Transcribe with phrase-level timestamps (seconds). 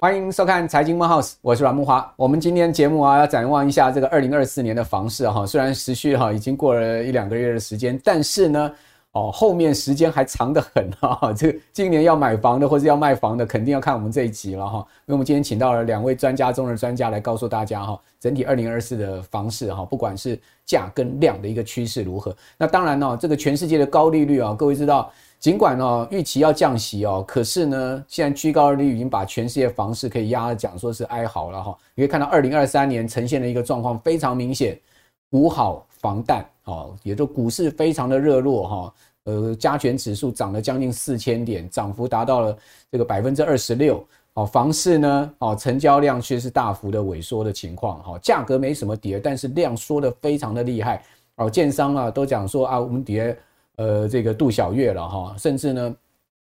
[0.00, 2.12] 欢迎收看财经梦 House，我是阮木华。
[2.16, 5.46] 我们今天节目啊，要展望一下这个二零二四年的房市哈。
[5.46, 8.72] 虽然时序哈已经过了一两个月的时间，但是呢，
[9.12, 11.32] 哦，后面时间还长得很哈。
[11.36, 14.78] 这个今年要买房的或是要卖房的，肯定要看我们这一集了哈。
[14.78, 22.34] 因为我们今天请到了两位专家中的专家来告诉大家哈，整体二零二四的房市哈，不管是价跟量的一个趋势如何。
[22.56, 25.10] 那当然呢，这个全世界的高利率啊，各位知道。
[25.38, 31.76] 尽管哦，预期要降息哦，可是呢，现在居高利率已经把全世界房市可以压讲说是哀嚎了哈。
[31.96, 34.78] 你可以看到，二零二三年呈现的一个状况非常明显，
[35.28, 38.94] 股好房淡哦，也就股市非常的热络哈。
[39.24, 42.58] 呃，加权指数涨了将近四千点，涨幅达到了
[42.90, 44.06] 这个百分之二十六。
[44.34, 48.18] 哦，房市呢，哦，成交量却是大幅的萎缩的情况哈。
[48.18, 51.04] 价格没什么跌，但是量缩得非常的厉害
[51.36, 51.50] 哦。
[51.50, 53.36] 建商啊都讲说啊，我们跌。
[53.76, 55.96] 呃，这个度小月了哈，甚至呢，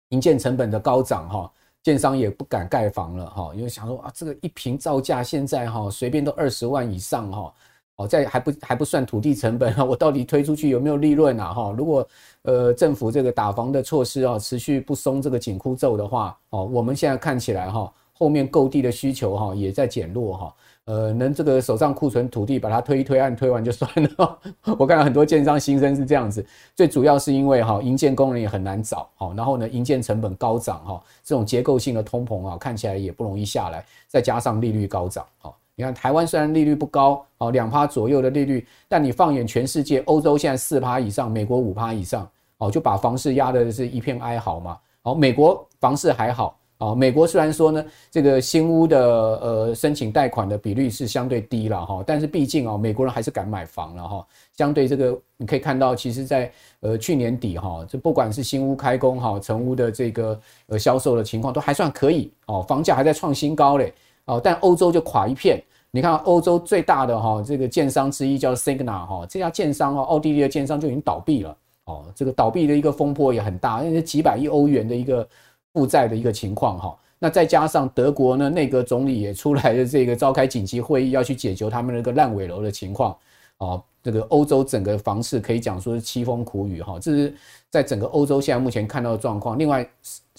[0.10, 1.52] 营建成本的高涨哈，
[1.84, 7.54] 建商也不敢盖房了哈，因为想说啊，这个一平造价现在哈，随便都二十万以上哈，
[8.00, 11.76] 哦，在还不还不算土地成本啊，我到底推出去有没有利润啊哈？
[11.78, 12.08] 如果
[12.44, 20.56] 呃政府这个打房的措施啊持续不松这个紧箍咒的话，哦，我们现在看起来哈，后面购地的需求哈也在减弱哈。
[20.86, 24.40] 呃，能这个手上库存土地把它推一推，按推完就算了。
[24.80, 26.44] 我看到很多建商心声是这样子，
[26.76, 46.58] 最主要是因为哈，营建工人也很难找，好，然后呢，营建成本高涨哈，这种结构性的通膨啊，看起来也不容易下来，再加上利率高涨，好，你看台湾虽然利率不高，哦，两趴左右的利率，但你放眼全世界，欧洲现在四趴以上，美国五趴以上，哦，就把房市压的是一片哀嚎嘛，好，美国房市还好。
[46.80, 54.28] 啊，美国虽然说呢，这个新屋的呃申请贷款的比率是相对低了哈，但是毕竟啊，美国人还是敢买房了哈。
[54.58, 64.40] 相对这个，你可以看到，其实在呃去年底哈，这不管是新屋开工哈，成屋的这个呃销售的情况都还算可以哦，房价还在创新高嘞哦。
[64.42, 65.62] 但欧洲就垮一片，
[65.92, 75.28] 你看欧洲最大的哈这个建商之一叫 Signa 哈，这家建商哦，奥地利的建商就已经倒闭了哦，这个倒闭的一个风波也很大，因为几百亿欧元的一个。
[75.72, 83.16] 负债的一个情况哈，那再加上德国呢，内阁总理也出来的这个召开紧急会议，要去解决他们那个烂尾楼的情况
[83.58, 83.80] 啊。
[84.02, 87.36] 这个欧洲整个房市可以讲说是凄风苦雨哈，这是
[87.70, 89.60] 在整个欧洲现在目前看到的状况。
[89.60, 89.88] 另外，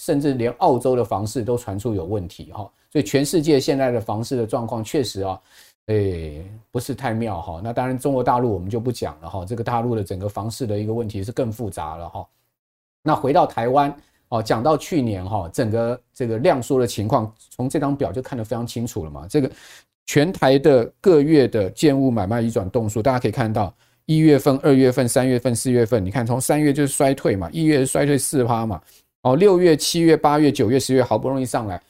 [0.01, 5.39] 甚至连澳洲的房市都传出有问题哈，所以全世界现在的房市的状况确实啊，
[5.87, 7.61] 诶不是太妙哈。
[7.63, 12.27] 那当然，中国大陆我们就不讲了哈，这个大陆的整个房市的一个问题是更复杂了哈。
[13.03, 13.95] 那回到台湾。
[14.33, 19.27] 哦，讲到去年哈，整个这个量缩的情况，从这张表就看得非常清楚了嘛。
[19.29, 19.51] 这个
[20.07, 23.75] 全台的各月的建物买卖移转动数，大家可以看到，
[24.07, 28.81] 一月份、二月份、三月份、四月份，你看从三月就是衰退嘛，一月衰退四趴嘛，
[29.23, 31.81] 哦，六月、七月、八月、九月、十月好不容易上来。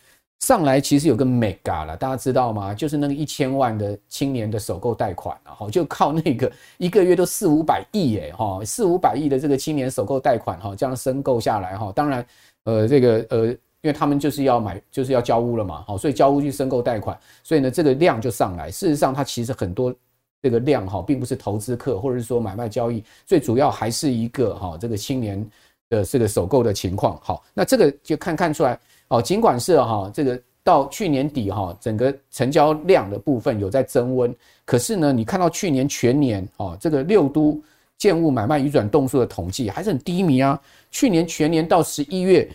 [0.41, 2.73] 上来其实有个 mega 了，大家知道吗？
[2.73, 12.27] 就是那个一千万的青年的首购贷款，然后就靠那个一个月都四五百亿哎哈，四五百亿的这个青年首购贷款哈，这样申购下来哈，当然
[12.65, 18.71] 呃这个呃，因为他们就是要买就是要交屋了嘛，好，所以交屋去申购贷款，所以呢这个量就上来。
[18.71, 19.95] 事实上它其实很多
[20.43, 25.47] 这个量哈，并不是投资客或者是说买卖交易，最主要还是一个哈这个青年
[25.91, 27.21] 的这个首购的情况。
[27.23, 28.79] 好，那这个就看看出来。
[29.09, 34.33] 哦，尽管是哈，这个到去年底哈，整个成交量的部分有在增温，
[34.65, 37.61] 可是呢，你看到去年全年哦，这个六都
[37.99, 40.59] 建物买卖移转栋数的统计还是很低迷啊。
[40.93, 42.49] 去年全年到十一月，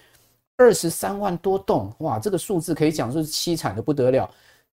[0.56, 4.30] 二十三万多栋，哇，这个数字可以讲说是凄惨的不得了。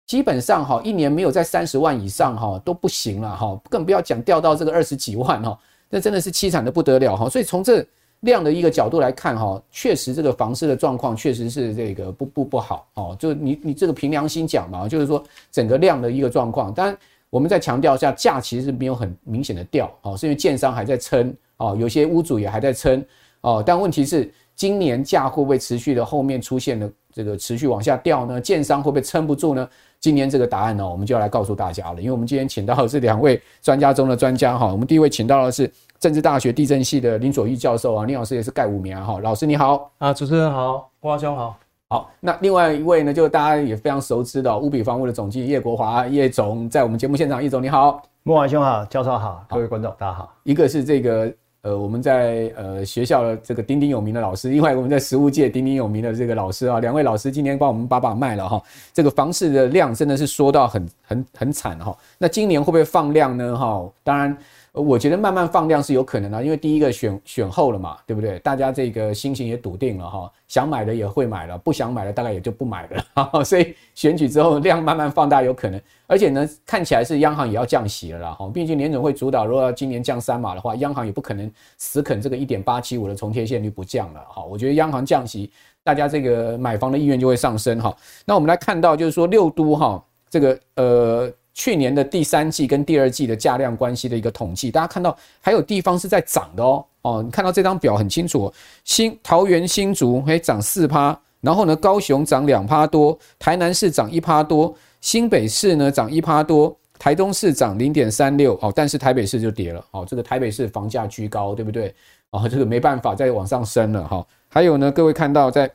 [0.06, 5.58] 基本上哈，一年没有在三十万以上哈都不行了哈，更不要讲掉到这个二十几万哈，
[5.90, 7.28] 那真的是凄惨的不得了哈。
[7.28, 7.84] 所以从这。
[8.22, 16.72] 量的一个角度来看，哈，确实这个房市的状况确实是这个不不不好，哦，就你你这个凭良心讲嘛，就是说整个量的一个状况。
[16.72, 16.96] 当然，
[17.30, 23.04] 我们再强调一下，价其实是没有很明显的掉，哦，是因为建商还在撑，哦，有些屋主也还在撑，
[23.40, 28.40] 哦，但问题是今年价会不会持续的后面出现的这个持续往下掉呢？
[28.40, 29.68] 建商会不会撑不住呢？
[30.02, 35.72] 今天这个答案呢，我们就要来告诉大家了，因为我们今天请到的是两位专家中的专家，哈，我们第一位请到的是。
[36.02, 39.88] 政治大学地震系的林左玉教授啊，林老师也是盖五名啊，哈，老师你好。
[39.98, 41.56] 啊，主持人好，慕驊兄好，
[41.88, 58.62] 好，那另外一位呢，就是大家也非常熟知的乌比房屋的总经理叶国华叶总，在我们节目现场，叶总你好，莫华兄好，教授好，各位观众大家好，一个是这个呃我们在呃学校的这个鼎鼎有名的老师，另外我们在实物界鼎鼎有名的这个老师啊，两位老师今天帮我们把把脉了哈，
[58.92, 63.82] 这个房市的量真的是缩到很很很惨哈，那今年会不会放量呢哈？
[64.04, 64.36] 当然。
[64.74, 68.38] 我觉得慢慢放量是有可能的，因为第一个选选后了嘛，对不对？
[68.38, 73.44] 大家这个心情也笃定了哈，想买的也会买了，不想买的大概也就不买了。
[73.44, 78.30] 所以选举之后量慢慢放大有可能，而且呢，看起来是央行也要降息了啦。
[78.32, 84.20] 哈，毕竟联准会主导，如果要今年降三码的话，央行也不可能死啃这个一点八七五的重贴现率不降了。
[84.26, 85.50] 哈，我觉得央行降息，
[85.84, 87.78] 大家这个买房的意愿就会上升。
[87.78, 91.30] 哈，那我们来看到就是说六都哈这个呃。
[91.54, 98.52] 去年的第三季跟第二季的价量关系的一个统计，大家看到还有地方是在涨的哦哦，你看到这张表很清楚，
[98.84, 111.94] 新桃园新竹诶涨四趴，然后呢高雄涨两趴多，台南市涨一趴多，新北市呢涨一趴多，台东市涨零点三六哦，但是台北市就跌了哦，这个台北市房价居高，对不对？
[112.30, 114.26] 哦，这个没办法再往上升了哈。
[114.48, 115.70] 还有呢，各位看到在。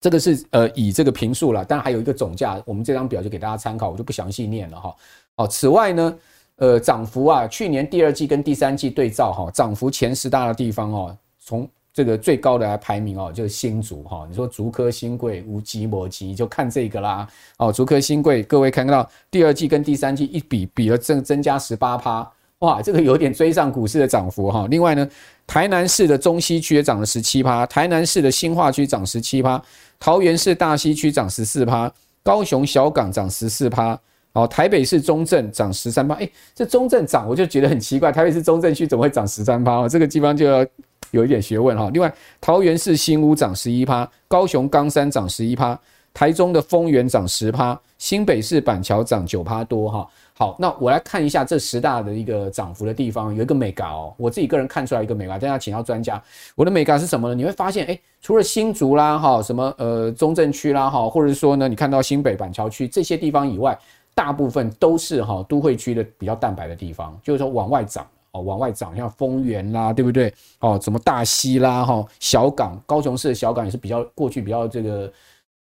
[0.00, 4.96] 这个是呃以这个平数了，但还有一个总价，我们这张表就给大家参考，我就不详细念了哈。
[5.36, 6.16] 哦，此外呢，
[6.56, 14.26] 呃涨幅啊，去年第二季跟第三季对照哈，涨幅前十大的地方哦，从这个最高的来排名哦，就是新竹哈。
[14.26, 17.28] 你说竹科新贵无极摩吉，就看这个啦。
[17.58, 22.26] 哦，竹科新贵，各位看到第二季跟第三季一比，比了增增加十八趴，
[22.60, 24.66] 哇，这个有点追上股市的涨幅哈。
[24.70, 25.06] 另外呢，
[25.46, 29.60] 台南市的中西区也涨了十七趴，台南市的新化区涨十七趴。
[30.00, 31.92] 桃园市大溪区涨十四趴，
[32.22, 33.96] 高雄小港涨十四趴，
[34.32, 36.14] 哦，台北市中正涨十三趴。
[36.14, 39.82] 哎，这中正涨我就觉得很奇怪，台北市中正区怎么会涨十三趴？
[39.82, 40.66] 哦，这个地方就要
[41.10, 41.90] 有一点学问哈。
[41.92, 45.78] 另外，桃园市新屋涨十一趴，高雄冈山涨十一趴，
[46.12, 50.08] 台中的丰原涨十趴，新北市板桥涨九趴多哈。
[50.34, 56.22] 好，那我来看一下这十大的一个涨幅的地方，有一个眉角哦，我自己个人看出来一个眉角，等下请到专家。
[56.54, 57.34] 我的眉角是什么呢？
[57.34, 63.78] 你会发现，哎，除了新竹啦，哈，什么呃中正区啦，哈，或者说呢，你看到新北板桥区这些地方以外，
[64.14, 70.32] 大部分都是哈都会区的比较蛋白的地方，就是说往外涨哦，往外涨，像丰原啦，对不对？
[70.60, 75.12] 哦，什么大溪啦，哈，小港，高雄市的小港也是比较过去比较这个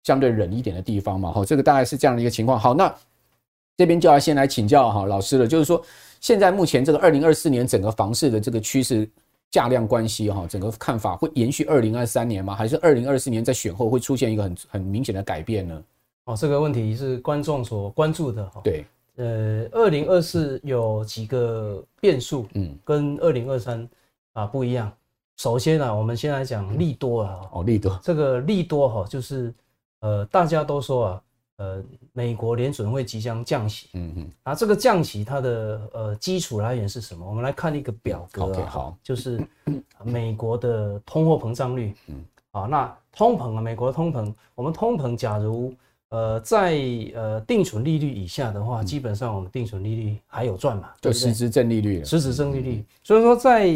[0.05, 2.57] 相对冷一点的地方嘛，哈，这个大概是这样的一个情况。
[2.57, 2.95] 好，那。
[3.77, 5.85] 这边就要先来请教哈老师了，就是说
[6.21, 9.11] 现在目前这个二零二四年整个房市的这个趋势
[9.51, 12.55] 价量关系哈，整个看法会延续二零二三年吗？
[12.55, 15.83] 还是二零二四年在选后会出现一个很很明显的改变呢？
[16.27, 18.61] 哦，这个问题是观众所关注的哈。
[18.63, 18.87] 对，
[19.17, 23.89] 呃，二零二四有几个变数，嗯，跟二零二三
[24.35, 24.93] 啊不一样。
[25.37, 27.41] 首先呢，我们先来讲利多啊。
[27.51, 27.99] 哦，利多。
[28.05, 29.53] 这个利多哈，就是
[30.05, 31.23] 呃，大家都说啊。
[31.57, 31.81] 呃，
[32.13, 37.25] 美国联准会即将降息，嗯嗯，啊，这个降息它的呃基础来源是什么？
[37.25, 39.41] 我们来看一个表格啊，好，就是
[40.03, 45.73] 美国的通货膨胀率，嗯，啊，那通膨啊，美国的通膨，我们通膨假如
[46.09, 46.77] 呃在
[47.15, 53.71] 呃定存利率以下的话，基本上我们定存利率还有赚嘛，就实质正利率，实质正利率，所以说在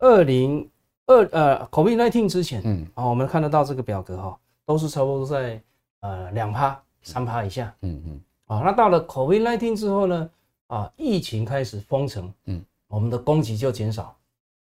[0.00, 0.68] 二零
[1.06, 4.36] 二呃 COVID-19 之前，嗯，啊，我们看得到这个表格哈，
[4.66, 5.62] 都是差不多在
[6.00, 6.80] 呃两趴。
[7.02, 10.30] 三趴以下，嗯嗯，啊，那到了 COVID-19 之后呢，
[10.66, 14.14] 啊，疫情开始封城，嗯，我们的供给就减少，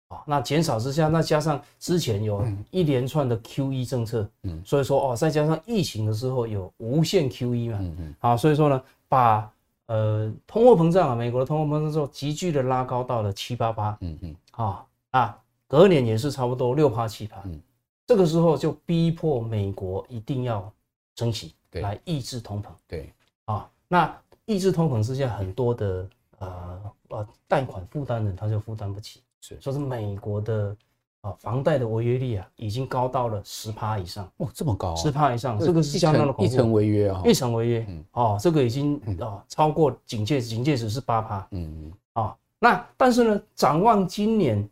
[0.07, 9.51] 啊，那减少之下，那加上之前有一连串的 QE 政策，嗯，所以说哦，再加上疫情的时候有无限 QE 嘛，嗯嗯，啊，所以说呢，把
[9.87, 15.37] 呃通货膨胀啊，美国的通货膨胀之后急剧的拉高到了七八八，嗯嗯，啊啊，
[15.67, 17.59] 隔年也是差不多六趴七趴，嗯，
[18.07, 20.71] 这个时候就逼迫美国一定要
[21.15, 21.53] 升息。
[21.79, 23.13] 来抑制通膨，对。
[23.45, 24.13] 啊，那
[24.43, 26.05] 抑制通膨之下，很多的
[26.39, 30.75] 呃呃贷款负担人他就负担不起，是，说是美国的
[31.21, 44.69] 啊房贷的违约率啊，已经高到了十趴以上，哇，这么高，十趴以上，这个是相当的恐怖，一成违约啊，一成违约，嗯，哦，这个已经啊超过警戒警戒值是八趴，嗯嗯，啊，那但是呢，展望今年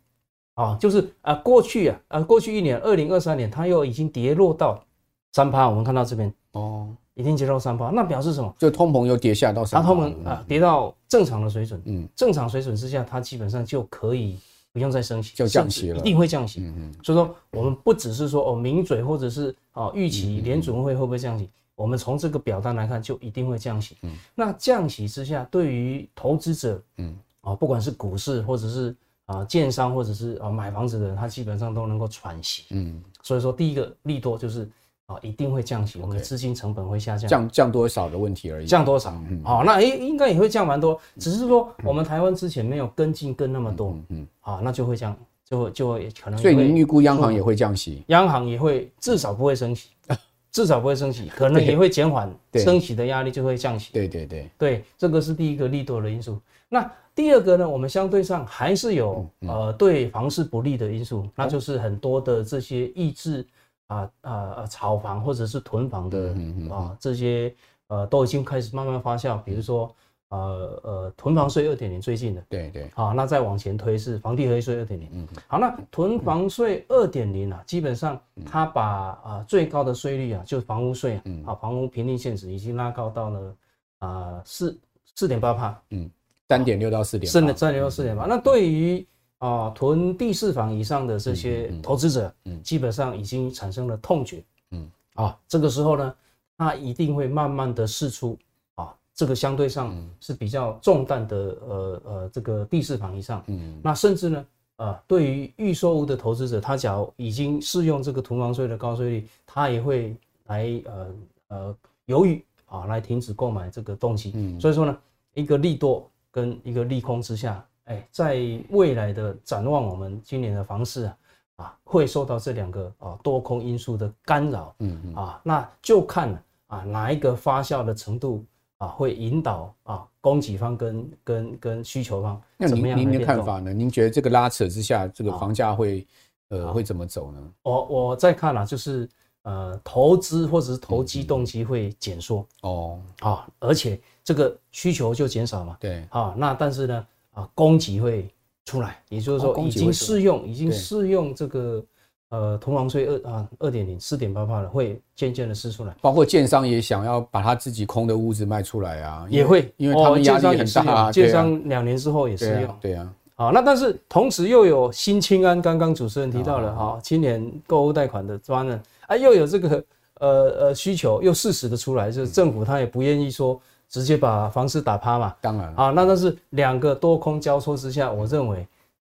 [0.52, 4.84] 啊，就是啊过去啊啊过去一年二零二三年，它又已经跌落到
[5.32, 6.32] 三趴，我们看到这边。
[6.52, 8.52] 哦，已经接到三趴，那表示什么？
[8.58, 11.80] 就通膨又跌下到三趴，通膨啊跌到正常的水准。
[11.84, 14.36] 嗯，正常水准之下，它基本上就可以
[14.72, 16.60] 不用再升息，就降息了，一定会降息。
[16.62, 16.94] 嗯嗯。
[17.04, 23.96] 所以说，我们不只是说哦抿嘴，或者是哦预期联准会会不会降息，我们从这个表单来看，就一定会降息。
[24.02, 24.10] 嗯。
[24.34, 28.96] 那降息之下，对于投资者，嗯啊，不管是股市或者是
[29.26, 32.64] 啊建商或者是啊买房子的人，他基本上都能够喘息。
[32.70, 33.00] 嗯。
[33.22, 34.68] 所以说，第一个利多就是。
[35.10, 38.66] 啊，一定会降息，我们的资金成本会下降，降降多少的问题而已。
[38.66, 39.10] 降多少？
[39.28, 46.38] 嗯，好，那诶，应该也会降蛮多，只是说我们台湾之前没有跟进跟那么多，嗯，好，那就会降，就会就会可能。
[46.38, 48.04] 所以您预估央行也会降息？
[48.06, 49.88] 央行也会至少不会升息，
[50.52, 53.92] 至少不会升息，可能也会减缓升息的压力，就会降息。
[53.92, 56.38] 对对对对，这个是第一个利多的因素。
[56.68, 63.44] 那第二个呢，我们相对上还是有呃对房市不利的因素，那就是很多的这些抑制
[63.90, 66.34] 啊啊啊炒房或者是囤房的
[66.70, 67.54] 啊这些
[67.88, 69.94] 呃都已经开始慢慢发酵，比如说。
[70.30, 78.16] 呃呃，囤房税二点零最近的，对对，好，那再往前推是房地合一税二点零，嗯，好，那囤房税二点零啊，基本上
[78.46, 78.84] 它把
[79.24, 83.56] 啊最高的税率啊，就是房屋税啊，啊房屋评定现值已经拉高到了
[83.98, 84.78] 啊四
[85.16, 86.08] 四点八帕，嗯，
[86.48, 88.24] 三点六到四点，三点六到四点八。
[88.26, 89.04] 那对于
[89.40, 96.14] 啊囤第四房以上的这些投资者，嗯，基本上已经产生了痛觉，嗯，啊，这个时候呢，
[96.56, 98.38] 他一定会慢慢的释出。
[98.76, 110.16] 啊这个相对上是比较重担的，呃呃，这个第四房以上，嗯，那甚至呢，啊，对于预售屋的投资者，他假如已经适用这个囤房税的高税率，他也会
[110.46, 111.14] 来呃
[111.48, 114.32] 呃犹豫啊，来停止购买这个动机。
[114.34, 114.98] 嗯，所以说呢，
[115.34, 121.16] 一个利多跟一个利空之下，哎，在未来的展望，我们今年的房市啊，
[121.56, 126.32] 啊，会受到这两个啊多空因素的干扰，嗯嗯，啊，那就看
[126.68, 128.44] 啊哪一个发酵的程度。
[128.80, 132.98] 啊，会引导啊，供给方跟跟跟需求方怎么样？
[132.98, 133.74] 您您的看法呢？
[133.74, 136.06] 您觉得这个拉扯之下，这个房价会
[136.48, 137.52] 呃会怎么走呢？
[137.60, 139.06] 我我再看啊，就是
[139.42, 145.76] 呃投资或者是投机动机会减缩哦啊，而且这个需求就减少嘛。
[145.78, 148.28] 对啊，那但是呢啊，供给会
[148.64, 151.84] 出来，也就是说已经适用已经适用这个。
[152.32, 155.92] 呃，同房税二啊二点零四点八八了，会渐渐的释出来。
[156.00, 161.10] 包括建商也想要把他自己空的屋子卖出来啊，也会，因为他们压力很大啊。
[161.10, 163.12] 建商两年之后也适用，对啊。
[163.34, 169.84] 好，那但是同时又有新清安，刚刚主持人提到了哈，青年购屋贷款的专案啊，又有这个
[170.20, 173.60] 呃呃需求又适时的出来，就是政府他也不愿意说
[173.90, 175.36] 直接把房市打趴嘛。
[175.42, 178.66] 当然啊，那但是两个多空交错之下，我认为。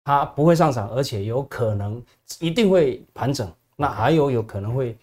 [0.06, 2.02] 它不会上涨，而且有可能
[2.40, 3.48] 一定会盘整。
[3.76, 4.98] 那还有有可能会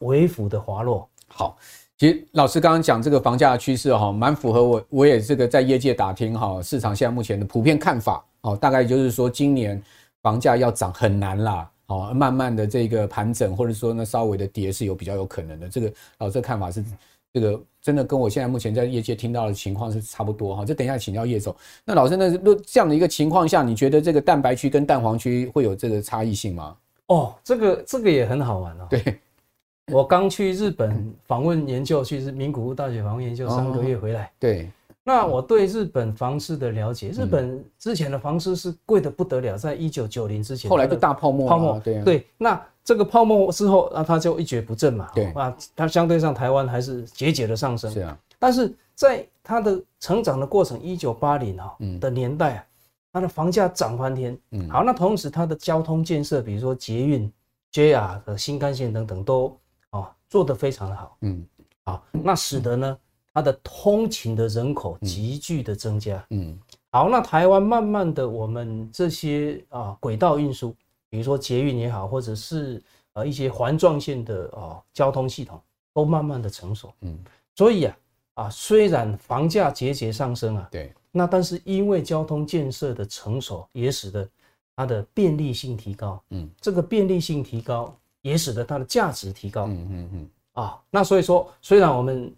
[0.00, 1.08] 微幅的滑落。
[1.28, 1.56] 好，
[1.96, 9.82] 其实老师刚刚讲这个房价的趋势哈，蛮符合我，我也这个在业界打听哈，市场现在目前的普遍看法哦，大概就是说今年
[10.20, 15.68] 房价要涨很难啦，哦，慢慢的这个盘整或者说呢稍微的跌是有比较有可能的。
[15.70, 16.84] 这个老师的看法是。
[17.32, 21.54] 这个真的跟我现在目前在业界听到的情况是差不多哈，就等一下请教叶总。
[21.84, 26.76] 那老师，那若这样的一个情况下，你觉得这个蛋白区跟蛋黄区会有这个差异性吗？
[27.06, 28.86] 哦，这个这个也很好玩哦。
[28.90, 29.18] 对，
[29.92, 34.30] 我刚去日本访问研究，去是名古屋大学访问研究三个月回来。
[34.38, 34.70] 对。
[35.02, 42.26] 那我对日本房市的了解，日本之前的房市是贵的不得了，在一九九零之前，后来就大泡沫，泡沫，对对。
[42.36, 45.10] 那这个泡沫之后，那它就一蹶不振嘛。
[45.14, 47.90] 对啊，它相对上台湾还是节节的上升。
[47.90, 52.66] 是啊，但是在它的成长的过程，一九八零啊的年代啊，
[53.12, 54.38] 它的房价涨翻天。
[54.50, 57.32] 嗯，好，那同时它的交通建设，比如说捷运、
[57.72, 59.56] JR 和新干线等等，都
[59.90, 61.16] 啊做得非常的好。
[61.20, 61.46] 嗯，
[61.84, 62.98] 好，那使得呢。
[63.32, 66.58] 它的通勤的人口急剧的增加，嗯，
[66.90, 70.74] 好，那台湾慢慢的，我们这些啊轨道运输，
[71.10, 75.60] 比如说捷运也好，或者是呃一些环状线的哦交通系统，
[75.92, 77.18] 都慢慢的成熟，嗯，
[77.54, 77.96] 所以啊
[78.34, 84.26] 啊虽然房价节节上升啊，对，那但是因为交通建设的成熟，也使得
[84.76, 92.32] 它的便利性提高，嗯，这个便利性提高，也使得它的价值提高，嗯嗯嗯，啊，那所以说虽然我们。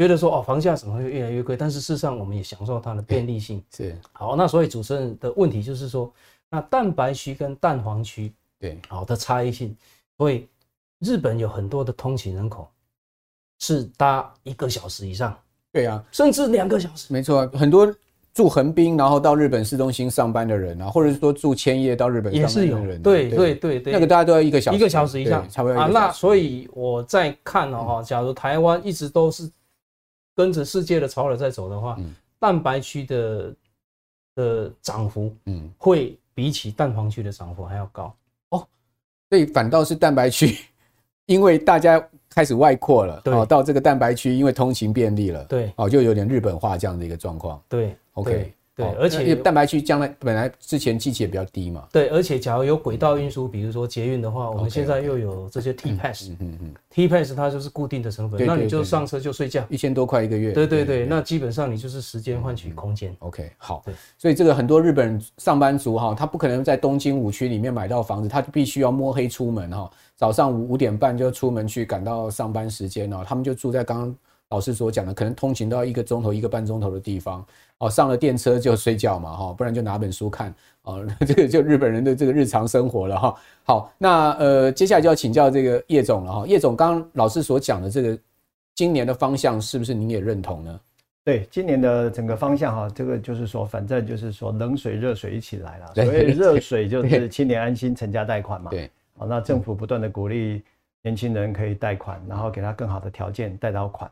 [0.00, 1.56] 觉得说哦，房价怎么会越来越贵？
[1.56, 3.60] 但是事实上，我们也享受它的便利性。
[3.74, 6.08] 是好，那所以主持人的问题就是说，
[6.50, 9.76] 那蛋白区跟蛋黄区对好的差异性。
[10.16, 10.48] 所以
[11.00, 12.68] 日本有很多的通勤人口
[13.60, 15.38] 是搭一个小时以上，
[15.72, 17.12] 对啊，甚至两个小时。
[17.12, 17.94] 没错，很多
[18.34, 23.02] 住横滨然后到日本市中心上班的人啊，或者是说住千叶到日本上班的人，也是有。
[23.02, 25.86] 对对对对，那个大家都要一个小时，一个小时以上，差不多啊。
[25.86, 29.50] 那所以我在看哦，哈，假如台湾一直都是。
[30.34, 33.54] 跟着世界的潮流在走的话，嗯、蛋白区的
[34.36, 38.14] 的涨幅，嗯，会比起蛋黄区的涨幅还要高
[38.50, 38.64] 哦。
[39.28, 40.56] 所以反倒是蛋白区，
[41.26, 47.60] 因为大家开始外扩了，哦，到这个蛋白区，因为通勤便利了，对，哦，就有点日本化这样的一个状况。
[47.68, 51.88] 对，OK，对，而且蛋白区将来本来之前机器也比较低嘛。
[51.90, 60.52] 对，而且假如有轨道运输，比如说捷运的话，我们现在又有这些 T Pass，嗯嗯，T Pass 它就是固定的成本，那你就上车就睡觉，一千多块一个月。
[60.52, 63.12] 对对对，那基本上你就是时间换取空间。
[63.18, 63.84] OK，好。
[64.16, 74.16] 所以这个很多日本上班族哈，他不可能在东京五区里面买到房子，他必须要摸黑出门哈，早上五五点半就出门去赶到上班时间哦，他们就住在刚刚
[74.50, 77.44] 老师所讲的，可能通勤都要一个钟头一个半钟头的地方。
[77.78, 80.52] 哦，上了电车就睡觉嘛，哈，不然就拿本书看，
[80.82, 83.34] 哦， 这个就日本人的这个日常生活了，哈。
[83.62, 86.46] 好，那呃，接下来就要请教这个叶总了，哈。
[86.46, 88.18] 叶总，刚刚老师所讲的这个
[88.74, 90.80] 今年的方向，是不是您也认同呢？
[91.24, 95.92] 对，今年的整个方向，哈，这个就是说，反正就是说，冷水热水一起来了。
[95.94, 98.70] 所谓热水就是青年安心成家贷款嘛。
[98.70, 98.90] 对。
[99.16, 100.62] 好，那政府不断的鼓励
[101.02, 104.10] 年轻人可以贷款，然后给他更好的条件贷到款。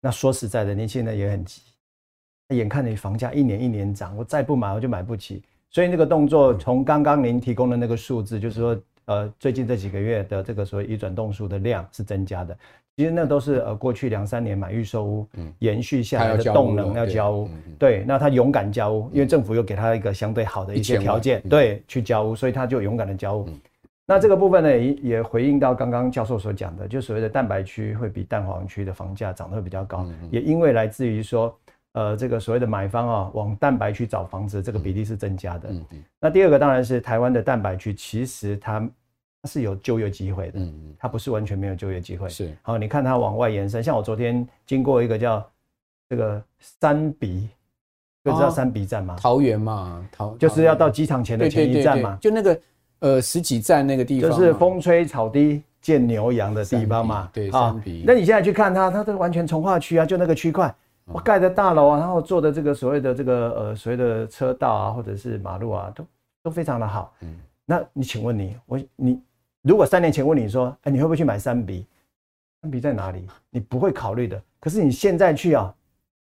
[0.00, 1.62] 那说实在的，年轻人也很急。
[2.54, 12.56] 眼看着房价一年一年涨，我再不买我就买不起，所以那个动作从刚刚您提供的那个数字，就是说，呃，最近这几个月的这个所谓移转动数的量是增加的，
[12.96, 15.26] 其实那都是呃过去两三年买预售屋
[15.58, 23.46] 延续下来的动能要交屋，对，那他勇敢交屋，因为政府又给他一个相对好的一些条件，对，去交屋，所以他就勇敢的交屋。
[24.08, 31.56] 那这个部分呢，也也回应到刚刚教授所讲的，就所谓的蛋白区会比蛋黄区的房价涨得会比较高，也因为来自于说。
[31.92, 35.70] 呃，这个所谓的买方啊，往蛋白区找房子，这个比例是增加的。
[35.70, 36.04] 嗯嗯。
[36.20, 38.78] 那第二个当然是台湾的蛋白区，其实它
[39.42, 40.60] 它是有就业机会的。
[40.60, 40.94] 嗯嗯。
[40.96, 42.28] 它不是完全没有就业机会。
[42.28, 42.54] 是。
[42.62, 45.44] 好，你看它往外延伸，像我昨天经过一个叫
[46.10, 47.48] 这个三鼻，
[48.22, 49.16] 就知道三鼻站吗？
[49.18, 52.16] 桃园嘛，桃就是要到机场前的前一站嘛。
[52.20, 52.60] 就那个
[53.00, 54.30] 呃十几站那个地方。
[54.30, 57.28] 就是风吹草低见牛羊的地方嘛。
[57.32, 58.04] 对，三鼻。
[58.06, 60.74] 那你现在去看它，它都完全从化区啊，就那个区块。
[61.10, 66.04] 我盖的大楼啊，然后做的这个所谓的这个呃所谓的车道啊，或者是马路啊，都
[66.42, 67.14] 都非常的好。
[67.22, 69.20] 嗯，那你请问你我你
[69.62, 71.86] 如果三年前问你说，哎，你会不会去买三比
[72.60, 73.26] 三比在哪里？
[73.48, 74.38] 你不会考虑的。
[74.60, 75.74] 可是你现在去啊，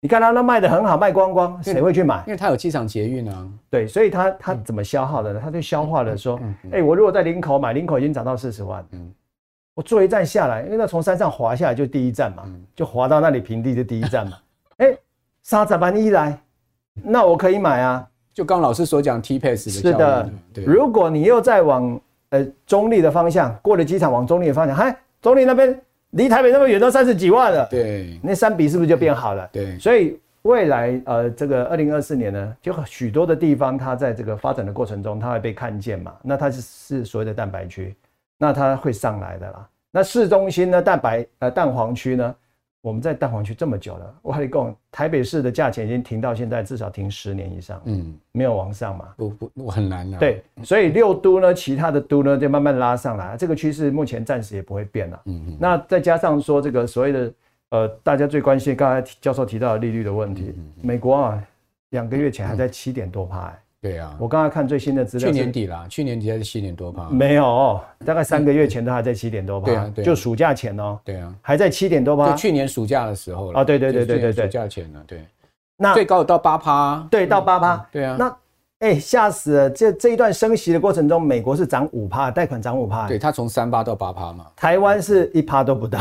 [0.00, 2.22] 你看他那卖的很好，卖光光，谁会去买？
[2.26, 3.48] 因为他有机场捷运啊。
[3.68, 5.40] 对，所以他他怎么消耗的呢？
[5.42, 6.38] 他就消化了说，
[6.70, 8.84] 哎，我如果在林口买，林口已经涨到四十万。
[8.92, 9.12] 嗯。
[9.74, 12.42] 我坐一站下来，因为那从山上滑下来就第一站嘛，
[12.74, 14.36] 就滑到那里平地就第一站嘛。
[14.78, 14.96] 哎，
[15.44, 16.36] 沙子班一来，
[16.94, 18.04] 那我可以买啊。
[18.34, 20.30] 就刚老师所讲，T Pass 的是的。
[20.64, 22.00] 如果你又再往
[22.30, 27.66] 呃中立的方向，过了机场往中立的方向，嗨，中立那边离台北那么远，都三十几万了。
[27.70, 29.48] 对，那三笔是不是就变好了？
[29.52, 29.78] 对。
[29.78, 36.14] 所以未来呃，这个二零二四年呢，就许多的地方，它在这个发展的过程中，它会被看见嘛。
[36.22, 37.94] 那它是是所谓的蛋白区，
[38.38, 39.68] 那它会上来的啦。
[39.90, 42.34] 那市中心呢，蛋白呃蛋黄区呢？
[42.80, 50.18] 我们在蛋黄区这么久了，我跟你讲，台北市的价钱已经停到现在，至少停十年以上，嗯，没有往上嘛，不不，我很难了。
[50.18, 55.20] 对，所以六都呢，其他的都呢，就慢慢拉上来，这个趋势目前暂时也不会变了。
[55.24, 55.56] 嗯嗯。
[55.60, 57.32] 那再加上说这个所谓的
[57.70, 61.44] 呃，大家最关心刚才教授提到的利率的问题，美国啊，
[61.90, 63.52] 两个月前还在七点多趴。
[63.80, 75.24] 对啊，我刚才看最新的资料，去年底啦，去年底还是七点多趴，没有，大概三个月前都还在七点多趴，对啊，就暑假前哦，对啊，还在七点多趴，就去年暑假的时候了，啊，对对对对对对，暑假前了，对，
[75.76, 78.36] 那最高有到八趴，对，到八趴，对啊，那
[78.80, 86.00] 哎吓死了，这这一段升息的过程中，美国是涨五趴，贷款涨五趴，对，它从三趴到八趴嘛，台湾是一趴都不到，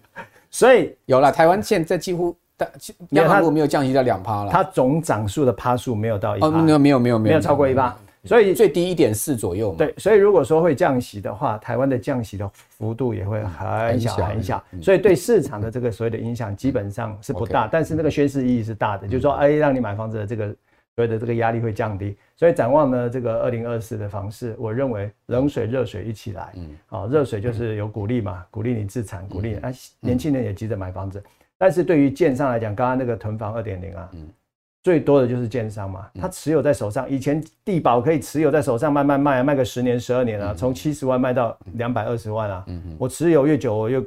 [0.50, 2.34] 所以有了，台湾现在几乎。
[2.58, 2.68] 但
[3.10, 9.78] 央行如果没有降息到两趴了，它总涨数的趴数没有到一趴，哦，没有没有没有没有超过一趴，所以最低一点四左右嘛。
[9.78, 20.56] 对，所以如果说会降息的话，台湾的降息的幅度也会很小很小，所以对市场的这个所谓的影响基本上是不大，但是那个宣示意义是大的，就是说，哎，让你买房子的这个所
[21.04, 31.22] 谓的这个压力会降低，所以展望呢，这个二零二四的房市，我认为冷水热水一起来，嗯，啊，热水就是有鼓励嘛，鼓励你自产，鼓励啊，年轻人也急着买房子。
[31.58, 34.28] 但是对于建商来讲，刚刚那个囤房二点零啊，嗯，
[34.82, 44.02] 最多的就是建商嘛，他持有在手上，以前地保可以持有在手上慢慢卖，卖个十年十二年啊，从七十万卖到两百二十万啊，嗯，我持有越久，我越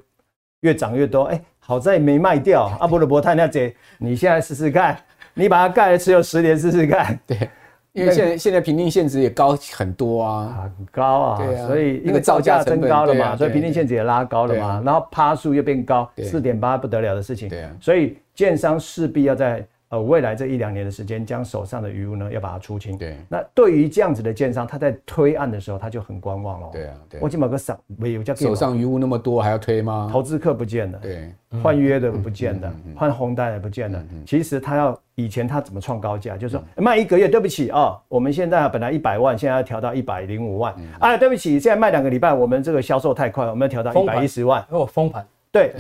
[0.62, 4.98] 越涨越多，哎，好在没卖掉，阿波罗伯太那姐，你现在试试看，
[5.34, 7.50] 你把它盖了持有十年试试看，对。
[7.94, 22.98] 因为现在现在平定限值也高很多啊，很高啊，对啊，所以因为造价增高了嘛，所以平定限值也拉高了嘛，然后趴数又变高，四点八不得了的事情，对啊，所以建商势必要在呃，未来这一两年的时间，将手上的余物呢，要把它出清。
[22.98, 23.18] 对。
[23.28, 26.70] 那对于这样子的建商，他在推案的时候，他就很观望了。
[26.72, 27.20] 对啊，对。
[27.20, 30.10] 我起码个手没有叫手上余物那么多，还要推吗？
[30.10, 31.30] 投资客不见了，对。
[31.62, 34.02] 换约的不见了，换红单的不见了。
[34.26, 40.74] 其实他要以前他怎么创高价，就是说卖一个月，对不起啊，我们现在本来一百万，现在要调到一百零五万。
[41.02, 44.66] 哎，对不起，现在卖两个礼拜，我们这个销售太快，我们要调到一百一十万。
[44.70, 45.28] 哦，封盘。
[45.52, 45.74] 对，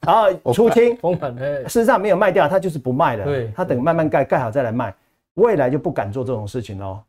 [0.00, 3.24] 然后出清封盘，事实上没有卖掉，他就是不卖的。
[3.24, 4.94] 对，他等慢慢盖盖好再来卖，
[5.34, 7.00] 未来就不敢做这种事情喽，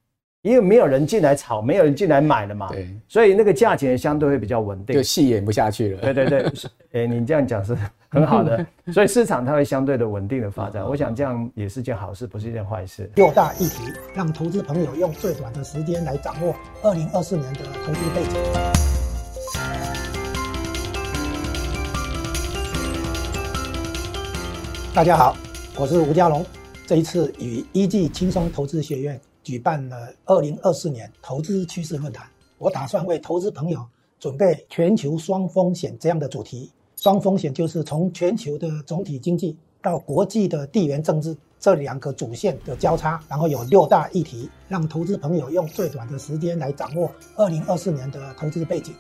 [0.42, 2.70] 因为没有人进来炒，没有人进来买了嘛。
[2.70, 6.02] 对，所以那个价钱相对会比较稳定，就戏演不下去了。
[6.02, 6.52] 对对对，
[6.94, 7.78] 哎， 你这样讲是
[8.10, 13.08] 很好的， 所以市场它会相对的稳定的发展，我想这样也是件好事，不是一件坏事。
[13.14, 18.97] 六大议题，让投资朋友用最短的时间来掌握二零二四年的投资背景。
[24.98, 25.38] 大家好，
[25.78, 26.44] 我是吴家龙。
[26.88, 33.86] 这一次与一技轻松投资学院举办了二零二四年投资趋势论坛，我打算为投资朋友
[34.20, 36.72] 准备全球双风险这样的主题。
[36.96, 39.56] 双风险就是从全球的总体经济
[39.88, 48.94] 到国际的地缘政治这两个主线的交叉，然后有六大议题，让投资朋友用最短的时间来掌握二零二四年的投资背景。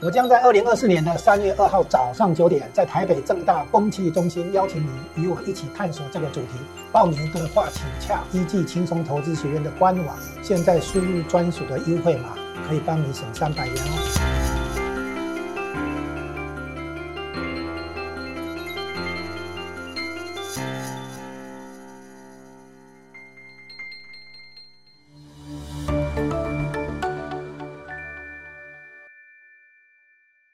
[0.00, 4.90] 我将在二零二四年的三月二号早上九点，在台北正大风气中心邀请你
[5.22, 6.48] 与我一起探索这个主题。
[6.90, 12.30] 报名的话，请洽一技轻松投资学院的官网，现在输入专属的优惠码，
[12.68, 14.51] 可以帮你省三百元哦。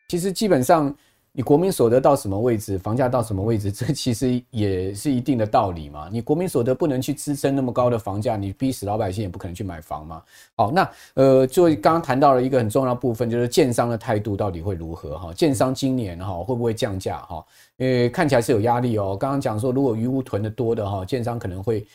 [0.08, 0.92] 其实基本上，
[1.32, 6.08] 你国民所得到什么位置，房价到什么位置， 这其实也是一定的道理嘛。
[6.10, 10.22] 你国民所得不能去支撑那么高的房价，你逼死老百姓也不可能去买房嘛。
[10.56, 15.32] 好，那呃，就刚刚谈到了一个很重要部分，就是建商的态度到底会如何哈？
[15.34, 17.44] 建商今年哈会不会降价哈？
[17.76, 19.14] 因为看起来是有压力哦。
[19.14, 21.86] 刚刚讲说，如果余屋囤的多的哈，建商可能会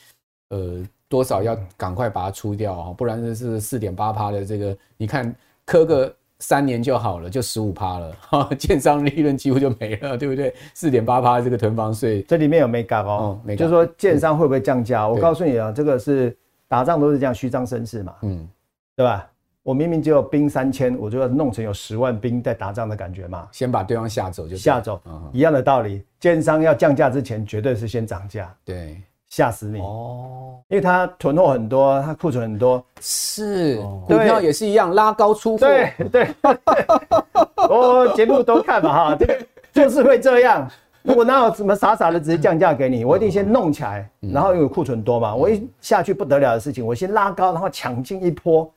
[0.50, 6.16] 呃多少要赶快把它出掉哈，不然就是四点八趴的这个，你看磕个。
[6.44, 10.54] 三年就好了，就十五趴了，哈， 建商利润几乎就没了，对不对？
[10.74, 13.40] 四点八趴这个囤房税，这里面有没搞哦？
[13.46, 15.08] 没，就是说建商会不会降价？
[15.08, 16.36] 我告诉你啊，这个是
[16.68, 18.46] 打仗都是这样虚张声势嘛，嗯，
[18.94, 19.26] 对吧？
[19.64, 25.00] 我明明只有兵三千，我就要弄成有十万兵在打仗的感觉嘛，先把对方吓走就吓走，
[25.32, 26.04] 一样的道理。
[26.20, 29.02] 建商要降价之前，绝对是先涨价，对。
[29.36, 30.60] 吓死你哦！
[30.68, 35.58] 因为它囤货很多，它库存很多，是股票也是一样，拉高出货。
[35.58, 36.28] 对对，
[37.68, 39.40] 我 节目都看嘛哈，这个
[39.74, 40.70] 就是会这样。
[41.02, 43.04] 我哪有什么傻傻的直接降价给你？
[43.04, 48.72] 我一定先弄起来，然后因为库存多嘛，我一下去不得了的事情，我先拉高，然后抢进一波。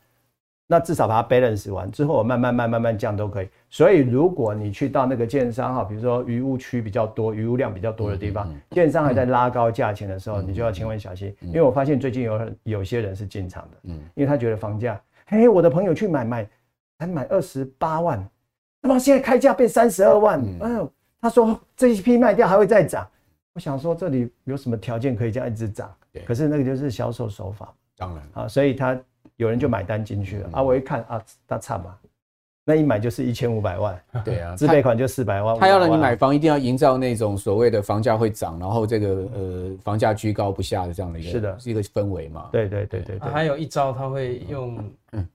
[0.66, 3.48] 那至少把它 balance 完之后，我慢慢慢慢慢降都可以。
[3.76, 11.36] 所以如果你去到那个建商哈，比如说渔务区比较多、渔务量比较多的地方，建商还在拉高价钱的时候，你就要千万小心。
[11.42, 16.48] 因为我发现最近有有些人是进场的，嗯因为他觉得房价，嘿，我的朋友去买买，
[16.98, 18.26] 才买二十八万，
[18.80, 23.06] 那么现在开价变三十二万，哎呦，他说这一批卖掉还会再涨。
[23.52, 25.94] 我想说这里有什么条件可以这样一直涨？
[26.24, 28.98] 可是那个就是销售手法，当然啊，所以他。
[29.34, 30.62] 有人就买单进去了啊！
[30.62, 31.94] 我一看啊，他差嘛，
[32.68, 35.56] 那一买就是一千五百万，对啊， 自备款就四百万。
[35.56, 42.48] 他要让你买房，一定要营造那种所谓的房价会涨，然后这个呃房价居高不下的这样的一个是的，是一个氛围嘛。
[42.50, 43.30] 对对对对对。
[43.30, 44.76] 还有一招，他会用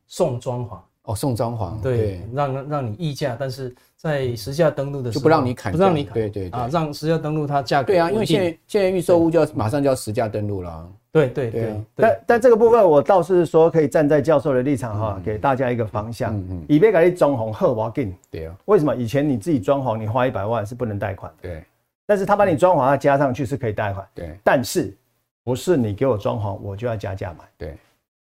[0.08, 7.88] 送装潢哦，送装潢，对，让让你议价，但是在实价登录的时候就不让你砍，不让你砍，对对啊，让实价登录它价格。
[7.88, 10.86] 对啊，因为现在现在预售屋就要马上就要实价登录了。
[11.12, 16.34] 对对对，但但这个部分我倒是说可以站在教授的立场哈，给大家一个方向。
[16.34, 16.66] 嗯嗯。
[16.70, 18.16] 以别给你装潢好，我给你。
[18.30, 18.56] 对啊。
[18.64, 21.30] 为什么以前你自己装潢，你花一百万是不能贷款？
[21.42, 21.62] 对。
[22.06, 24.08] 但是他把你装潢要加上去是可以贷款。
[24.16, 24.38] 对。
[24.42, 24.96] 但是
[25.44, 27.44] 不是你给我装潢，我就要加价买？
[27.58, 27.76] 对。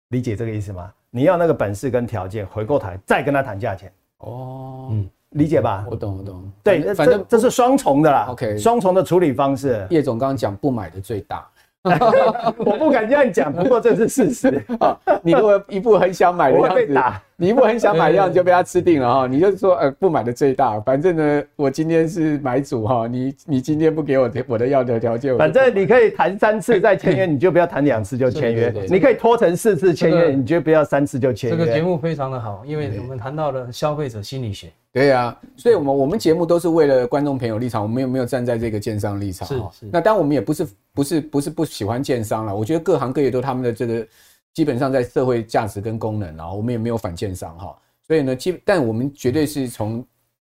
[0.09, 0.91] 理解这个意思吗？
[1.09, 3.89] 你要那个本事跟条件，回过头再跟他谈价钱。
[4.17, 4.89] 哦。
[4.91, 5.09] 嗯。
[5.29, 5.85] 理解吧？
[5.89, 6.51] 我懂，我懂。
[6.61, 8.25] 对，反正这是双重的啦。
[8.31, 8.57] OK。
[8.57, 9.87] 双重的处理方式。
[9.89, 11.47] 叶总刚刚讲不买的最大。
[12.57, 14.95] 我不敢这样讲，不过这是事实啊。
[15.23, 17.01] 你如果一副很想买的样子，
[17.35, 19.25] 你一副很想买的样子就被他吃定了哈。
[19.25, 23.07] 你就说，呃，不买的最大，反正呢，我今天是买主哈。
[23.07, 28.71] 你你今天不给我我的要的条件，反正你可以谈三次再签约， 你就不要谈两次就签约。
[28.87, 31.57] 你可以拖成四次签约，你就不要三次就签约。
[31.57, 34.67] 这个节目非常的好，因为我们谈到了消费者心理学。
[34.93, 39.47] 对呀、啊，所以我们我们节目都是为了观众朋友立场，我们有没有站在这个建商立场？
[39.47, 39.89] 是是。
[39.89, 44.07] 那当然我们也不是不是不是不喜欢建商了，我觉得各行各业都他们的这个
[44.53, 47.77] 基本上在社会价值跟功能啊，我们也没有反建商哈，
[48.07, 50.05] 所以呢，基但我们绝对是从。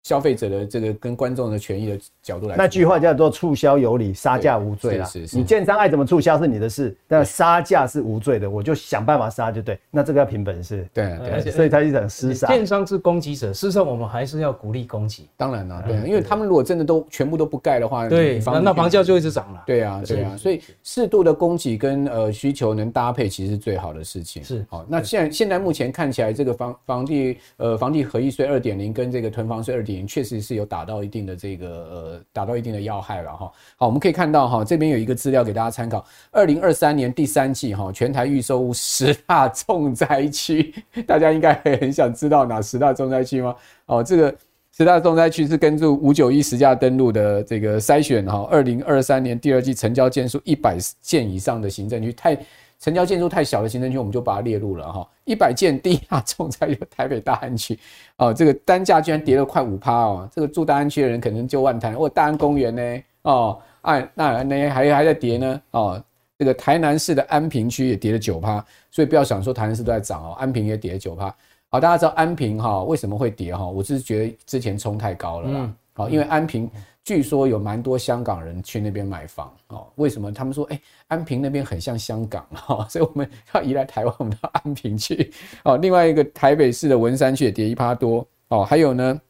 [0.06, 5.04] 消费者的这个跟观众的权益的角度来，那句话叫做“促销有理，杀价无罪”啦。
[5.04, 9.76] 是是是，你建商爱怎么促销是你的事，但杀价是无罪的，我就想办法杀就对。
[9.90, 12.46] 那这个要凭本事，对对，所以他一种厮杀。
[12.46, 15.28] 建商是攻击者，事实上我们还是要鼓励攻击。
[15.36, 19.64] 当然了，对，因为他们如果真的都全部都不盖的话，对，那那房价就一直涨了。
[19.66, 24.44] 对啊，对啊，所以适度的供给跟呃需求能搭配，其实是最好的事情。
[24.44, 30.86] 是好，那现在现在目前看起来，这个房房地呃房地合一税二点零跟这个囤房税二点确实是有打。
[30.86, 33.50] 到一定的这个呃，打到一定的要害了哈。
[33.76, 36.06] 好，我们可以看到哈，这边有一个资料给大家参考。
[36.30, 40.72] 二零二三年第三季哈，全台预售屋十大重灾区，
[41.04, 43.52] 大家应该很想知道哪十大重灾区吗？
[43.86, 44.32] 哦，这个
[44.70, 48.46] 十大重灾区是根据五九一实价登录的这个筛选哈。
[48.48, 52.38] 二零二三年第二季成交件数一百件以上的行政区太。
[52.78, 55.08] 成交建筑太小的行政区，我们就把它列入了哈。
[55.24, 57.78] 一百件第一大重灾有台北大安区
[58.16, 60.28] 哦，这个单价居然跌了快五趴哦。
[60.32, 63.02] 这个住大安区的人可能就万谈，哦，大安公园呢？
[63.22, 65.60] 哦，哎，那那还还在跌呢？
[65.72, 66.04] 哦，
[66.38, 71.34] 这个台南市的安平区也跌了九趴，所以不要想说台南市都在涨哦，安平也跌了九趴。
[71.68, 73.66] 好，大家知道安平哈为什么会跌哈？
[73.66, 75.72] 我是觉得之前冲太高了啦。
[75.94, 76.70] 好，因为安平。
[77.06, 80.32] 据说有蛮多香港人去那边买房哦，为什么？
[80.32, 85.76] 他们说，哎，安平那边很像香港哈， 所以我们要移来台湾，我们到安平去哦。
[85.76, 89.20] 另外一个台北市的文山区也跌一趴多哦，还有呢，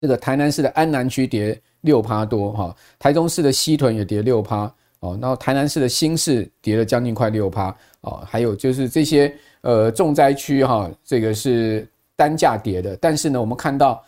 [0.00, 14.00] 这个台南市的安南区跌六趴多哈，台中市的西屯也跌六趴哦，然后台南市的新市跌了将近快六趴哦，还有就是这些呃重灾区哈，这个是单价跌的，但是呢，我们看到。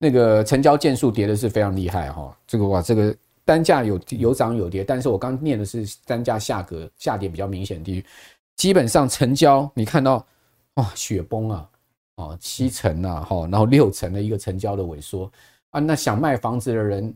[0.00, 3.12] 那个成交件数跌的是非常厉害哈，这个哇，这个
[3.44, 8.06] 单价有有涨有跌，但是我刚念的是单价下格下跌比较明显的地区，
[8.54, 10.24] 基本上成交你看到
[10.74, 11.68] 哇雪崩啊，
[12.14, 15.28] 哦七成啊哈，然后六成的一个成交的萎缩
[15.70, 17.12] 啊，那想卖房子的人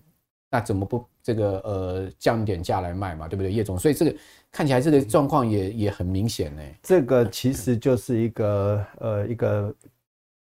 [0.50, 3.78] 那怎么不这个呃降点价来卖嘛，对不对叶总？
[3.78, 4.12] 所以这个
[4.50, 6.62] 看起来这个状况也也很明显呢。
[6.82, 9.72] 这个其实就是一个呃一个。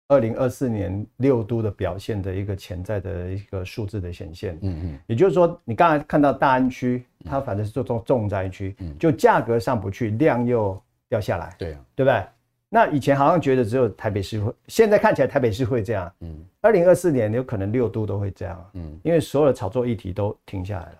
[0.08, 12.24] 二零二四年六都的表现的一个潜在的一个数字的显现，嗯嗯，也就是说，你刚才看到大安区，它反正是做重重灾区，嗯，就价格上不去，量又掉下来，对啊，对不对？
[12.68, 20.98] 那以前好像觉得只有台北市会，现在看起来台北市会这样，嗯，二零二四年有可能六都都会这样，嗯，因为所有的炒作议题都停下来了，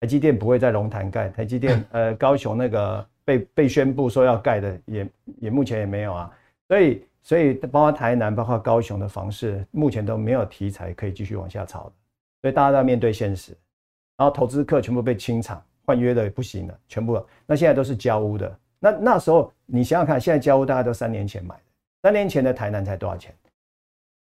[0.00, 5.08] 台积电不会在龙潭盖，台积电 呃高雄那个被被宣布说要盖的也
[5.40, 6.30] 也目前也没有啊，
[6.66, 7.04] 所以。
[7.22, 11.92] 所以，包括台南、包括高雄的房市，目前都没有题材可以继续往下炒的。
[12.40, 13.56] 所以大家都要面对现实，
[14.16, 17.22] 然后投资客全部被清场，换约的也不行了，全部。
[17.46, 18.58] 那现在都是交屋的。
[18.78, 21.62] 那那时候你想想看，现在交屋大概都三年前买的，
[22.02, 23.34] 三年前的台南才多少钱？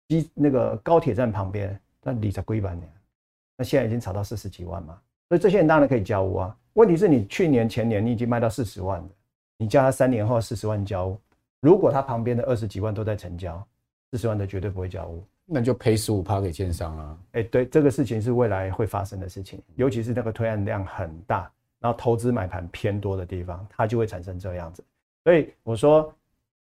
[0.07, 2.89] 一那个高铁站旁边，那里才贵半年，
[3.57, 4.97] 那现在已经炒到四十几万嘛。
[5.27, 6.57] 所以这些人当然可以交屋啊。
[6.75, 9.09] 问题是你去年前年你已经卖到四十万了，
[9.57, 11.19] 你叫他三年后四十万交屋。
[11.67, 13.61] 如果他旁边的二十几万都在成交，
[14.09, 17.17] 四十万的绝对不会交屋，那就赔十五趴给建商啊！
[17.33, 21.51] 哎，对，这个事情是未来会发生的事情，尤其是那个推案量很大，
[21.81, 24.81] 然后投资买盘偏多的地方，它就会产生这样子。
[25.25, 26.09] 所以我说，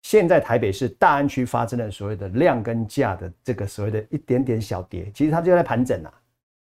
[0.00, 6.10] 现在台北市大安区发生的所谓的量跟价的这个所谓的一点点小跌，其实它就在盘整啊。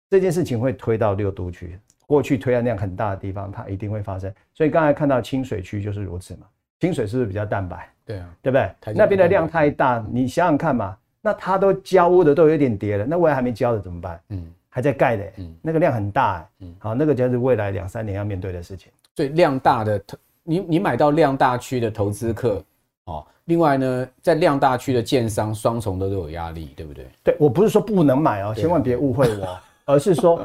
[0.08, 4.32] 这件事情会推到六都区，过去推案量很大的地方，它一定会发生。
[4.54, 6.46] 所以刚才看到清水区就是如此嘛。
[6.80, 7.92] 清水是不是比较淡白？
[8.10, 8.94] 对啊，对不对？
[8.96, 14.20] 那边的量太大，你想想看嘛，那它都交屋的都有点跌了，那未来还没交的怎么办？
[14.30, 18.92] 嗯，还在盖的，嗯，那个量很大，嗯，好，那个就是未来两三年要面对的事情。
[19.16, 20.02] 所以量大的，
[20.42, 22.64] 你你买到量大区的投资客，
[23.04, 27.06] 哦，另外呢，在量大区的建商双重的都有压力，对不对？
[27.24, 30.44] 对，我不是说不能买哦，千万别误会我， 而是说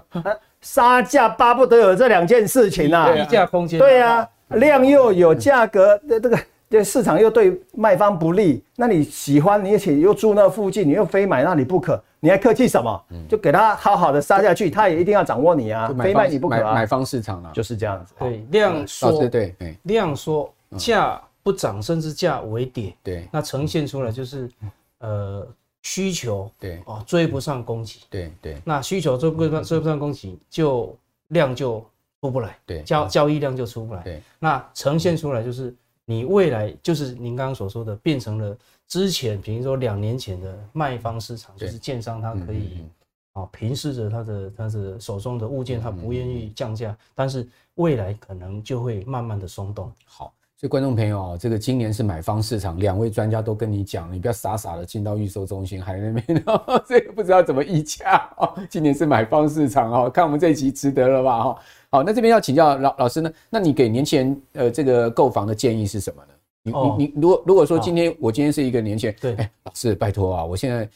[0.60, 4.28] 杀价巴不得有这两件事情啊，溢价空间，对啊。
[4.50, 6.38] 量又有价格，的这个
[6.74, 13.00] 这市场又对卖方不利，那你喜欢，你而且又住那附近，你又非买那里不可，你还客气什么？
[13.28, 16.74] 就给他好好的杀下去，他也一定要掌握你啊，非卖你不可啊。
[16.74, 18.12] 买方市场啊，就是这样子。
[18.18, 22.92] 对，量缩，对，量缩，价不涨，甚至价微跌。
[23.02, 24.50] 对，那呈现出来就是，
[24.98, 25.46] 呃，
[25.82, 28.00] 需求对哦追不上供给。
[28.10, 30.92] 对对，那需求追不上追不上供给，就
[31.28, 31.84] 量就。
[32.20, 35.74] 出不来，对交交易量就出不来，对，那呈现出来就是
[36.04, 38.56] 你未来就是您刚刚所说的，变成了
[38.88, 42.84] 之前，比如说两年前的卖方市场，就是建商他可以
[43.32, 49.92] 啊，平视着他的他的手中的物件，他不愿意降价，但是未来可能就会慢慢的松动。
[50.04, 50.32] 好。
[50.56, 56.44] 所以观众朋友啊，这个今年是买方市场，两位专家都跟你讲，你不要傻傻的进到预售中心，还在那边，
[56.86, 58.54] 这个不知道怎么议价哦。
[58.70, 61.42] 今年是买方市场哦，看我们这一集值得了吧？
[61.42, 61.58] 哈，
[61.94, 66.28] 好，那这边要请教老老师呢，那你给年轻人呃这个购房的建议是什么呢？
[66.64, 70.88] 你你你，如果如果说今天我今天是一个年轻人，对，哎，老师拜托啊，我现在。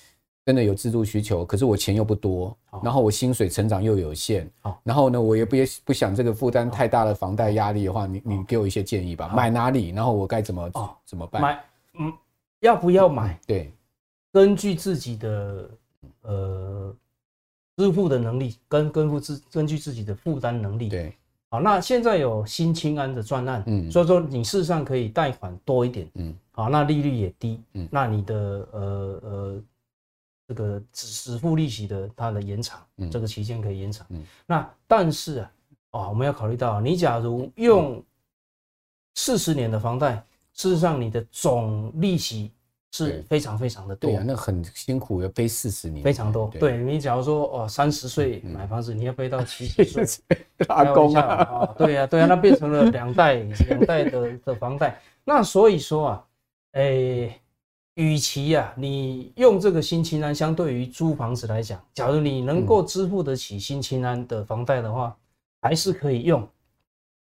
[0.47, 4.51] 真的有自住需求，可是我钱又不多，然后我薪水成长又有限，
[4.83, 9.29] 然后呢，我也不也不想这个负担太大的房贷压力的话，你你给我一些建议吧。
[9.37, 9.91] 买哪里？
[9.91, 10.71] 然后我该怎么
[11.05, 11.43] 怎么办？
[11.43, 11.61] 买，
[11.99, 12.11] 嗯，
[12.61, 13.39] 要不要买？
[13.47, 13.71] 对，
[14.33, 15.69] 根据自己的
[16.23, 16.97] 呃
[17.79, 20.91] 支付的能力，跟根付自根据自己的负担能力。
[20.91, 21.17] 对，
[21.49, 29.63] 好，那现在有新青安的专案，嗯，所以说你事实上可以贷款多一点，嗯，好，那利率也低，嗯，那你的呃呃。
[30.51, 35.51] 这个只支付利息的，它的延长，嗯，这个期间可以延长，嗯，那但是啊，
[35.91, 38.03] 啊，我们要考虑到，你假如用
[39.17, 42.51] 四十年的房贷，事实上你的总利息
[42.93, 46.49] 是非常非常的多，对啊，那很辛苦，要背四十年，非常多。
[46.59, 50.23] 对，你假如说哦，三十岁买房子，你要背到七十岁，
[50.67, 53.35] 打工啊，对呀，对呀，那变成了两代
[53.69, 56.25] 两代的的房贷，那所以说啊，
[56.73, 57.41] 哎。
[58.01, 65.17] 与其啊，你用这个新青安，相对于租房子来讲，假如你能够支付得起新青安的房贷的话，
[65.61, 66.49] 还是可以用。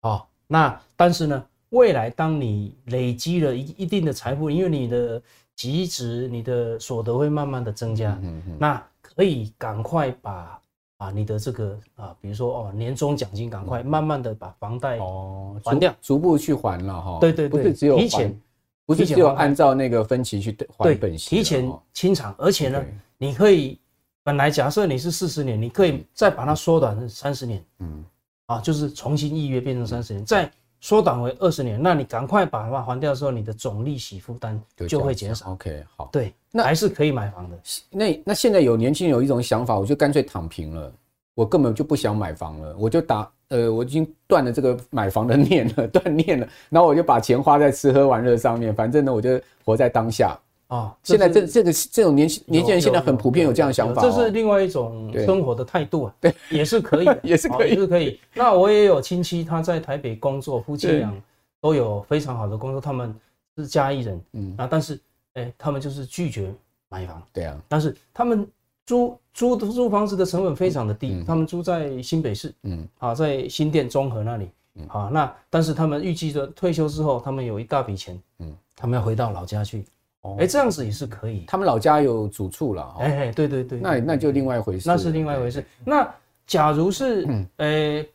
[0.00, 5.22] 哦，那但是呢，未来当你累积了一一定的财富，因为你的
[5.54, 10.60] 极值、你的所得会慢慢的增加，嗯嗯，那可以赶快把
[10.96, 17.18] 啊你的这个啊，比如说哦年终奖金，赶快慢慢的把房贷哦还掉，逐步去还了哈。
[17.20, 18.40] 对对对，不是只有提前。
[18.86, 22.84] 不是只有按照那个分期去还本息，提前清偿，而且呢，
[23.16, 23.80] 你可以
[24.22, 28.04] 本来假设你是四十年，你可以再把它缩短成三十年，嗯，
[28.44, 30.52] 啊，就是重新预约变成三十年，再
[30.84, 35.52] 缩短为二十年，那你赶快把它还掉的时候，你的总利息负担就会减少。
[35.52, 37.58] OK，好，对，那还是可以买房的。
[37.88, 40.92] 那那现在有年轻人有一种想法，我就干脆躺平了，
[41.34, 43.26] 我根本就不想买房了，我就打。
[43.48, 50.96] 呃，我已经断了这个买房的念了，断念了，然后我就把钱花在吃喝玩乐上面，反正呢，我就活在当下啊。
[51.02, 58.20] 现在这这个这种年轻年轻人现在很普遍有这样的想法，这是另外一种生活的态度啊，对，也是可以， 也是可以，也是可以。
[58.34, 61.12] 那我也有亲戚，他在台北工作，夫妻俩
[61.60, 63.14] 都有非常好的工作，他们
[63.56, 65.00] 是家义人，嗯啊，但是
[65.34, 66.52] 哎，他们就是拒绝
[66.88, 68.46] 买房，对啊，但是他们。
[68.86, 79.86] 租租租房子的成本非常的低，嗯、他们租在新北市，嗯，啊，在新店中和那里，嗯，啊，那但是他们预计着退休之后，他们有一大笔钱，嗯，他们要回到老家去，
[80.24, 81.44] 哦，哎，这样子也是可以。
[81.46, 85.64] 他们老家有主处了，哎哎，对对对，那那就另外一回事，那是另外一回事。
[85.84, 86.12] 那
[86.46, 88.06] 假如是，嗯，呃，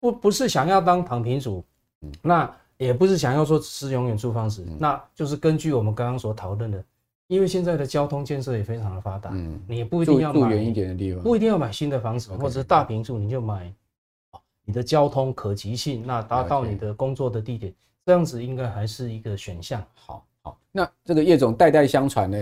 [0.00, 1.64] 不不是想要当躺平族，
[2.02, 6.82] 嗯，那也不是想要说是永远住房子，那就是根据我们刚刚所讨论的。
[7.26, 13.72] 因为现在的交通建设也非常的发达，嗯，你也不一定要买远一点的地方，不一定要买新的房子，或者是大平数，你就买，
[14.64, 17.72] 你的交通可及性，那达到你的工作的地点，
[18.04, 19.80] 这样子应该还是一个选项。
[19.94, 22.38] 好，好，那这个叶总代代相传呢？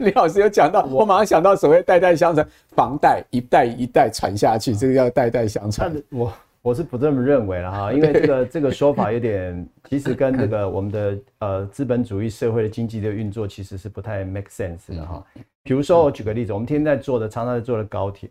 [0.00, 5.92] 李老师有讲到，我马上想到所谓代代相传，房贷一代一代传下去，这个叫代代相传。
[6.10, 6.32] 我。
[6.62, 15.26] 我是不这么认为了哈， 因为这个这个说法有点， 其实跟这个我们的呃资本主义社会的经济的运作其实是不太 make sense 的哈。
[15.64, 18.30] 比如说我举个例子，我们天天在坐的，常常在坐的高铁，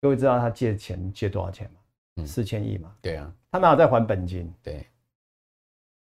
[0.00, 1.70] 各位知道他借钱借多少钱
[2.16, 2.24] 吗？
[2.24, 2.90] 四千亿嘛。
[3.02, 4.50] 对啊，他哪有在还本金？
[4.62, 4.86] 对，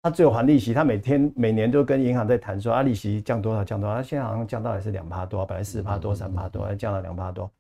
[0.07, 0.73] 他只有还利息。
[0.73, 7.51] 他每天每年都跟银行在谈说啊，利息降多少降多少，他现在好像降到也是两趴多，本来四趴多三趴多，要降到两趴多。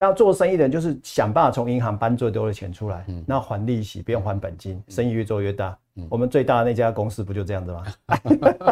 [0.00, 5.78] 那做生意的人就是想办法从银行搬最多的钱出来，嗯，那还利息，不用还本金，生意越做越大。
[5.94, 7.84] 嗯，我们最大的那家公司不就这样子吗？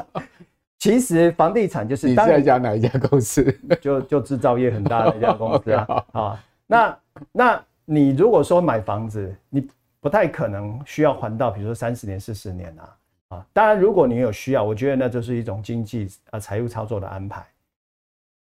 [0.81, 3.45] 其实房地产就是你在讲哪一家公司？
[3.81, 6.05] 就就制造业很大的一家公司啊。
[6.11, 6.99] 啊，那
[7.31, 9.67] 那你如果说买房子，你
[10.01, 12.95] 不太可能需要还到，比如说三十年、四十年啊。
[13.29, 17.47] 啊，当然如果你有需要，我觉得那就是一种经济啊财务操作的安排。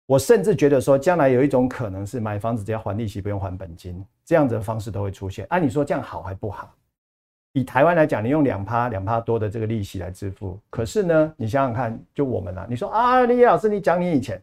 [0.07, 5.45] 我甚至觉得说，将来有一种可能是买房子只要还利息，不用还本金，这样子的方式都会出现。
[5.51, 6.73] 按理说这样好还不好？
[7.53, 14.41] 以台湾来讲，你用两趴两趴多的这个利息来支付，可是呢，你想想看，就我们啊，你说啊，李老师，你讲你以前，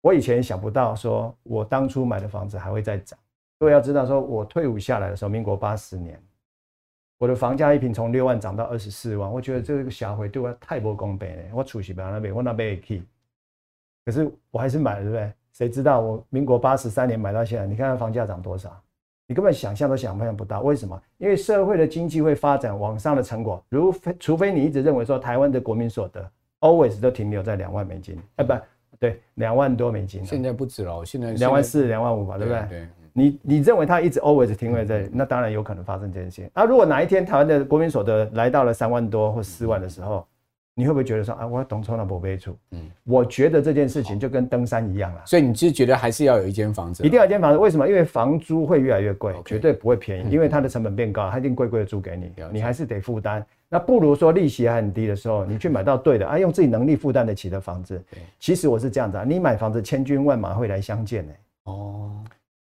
[0.00, 3.18] 我以前想不到说，我当初买的房子还会再涨。
[3.60, 6.20] 各位要知道，说我退伍下来的时候，民国八十年，
[7.22, 11.42] 我的房价一平从六万涨到二十四万，我觉得这个下回对我太不公平了。
[11.54, 13.00] 我储蓄不那边，我那边也可以。
[14.04, 15.32] 可是我还是买了，对不对？
[15.52, 18.76] 谁知道我民国八十三年买到现在，你看看房价涨多少？
[19.28, 20.62] 你根本想象都想象不到。
[20.62, 21.00] 为什么？
[21.18, 28.52] 因为社会的经济会发展往上的成果，如非除非你一直认为说台湾的国民所得 always 都停留在两万美金，哎，不
[28.98, 30.26] 对，两万多美金。
[30.26, 32.66] 现在不止了，现在两万四、两万五吧，对不对？
[32.68, 32.88] 对。
[33.12, 36.50] 你你认为它一直 always 停留在，那当然有可能发生这件事情。
[36.54, 40.26] 那如果哪一天台湾的国民所得来到了三万多或四万的时候，
[40.74, 42.56] 你会不会觉得说啊，我要懂从那不悲处？
[42.70, 45.20] 嗯，我觉得这件事情就跟登山一样了。
[45.26, 47.58] 所以你就觉得还是要有一间房子，一定要一间房子。
[47.58, 47.86] 为什么？
[47.86, 53.44] 因为房租会越来越贵，绝对不会便宜，因为它的成本变高，它一定贵贵的租给你，你还是得负担。
[53.68, 58.02] 那不如说利息还很低的时候，你去买到对的啊，用自己能力负担得起的房子。
[58.38, 61.32] 其实我是这样子啊，你买房子千军万马会来相见呢。
[61.64, 62.10] 哦，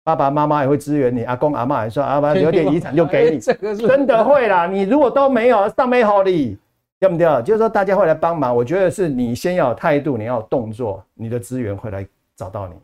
[0.05, 3.40] 爸爸妈妈也会支援你，阿公阿妈也说阿，爸 留点遗产就给你，
[3.74, 4.66] 真的会啦。
[4.66, 6.57] 你如果都没有，上没好礼。
[7.00, 7.42] 对不对？
[7.42, 8.57] 就是说，大家会来帮忙。
[8.57, 12.74] 我觉得是你先要有态度，你要有动作，你的资源会来找到你。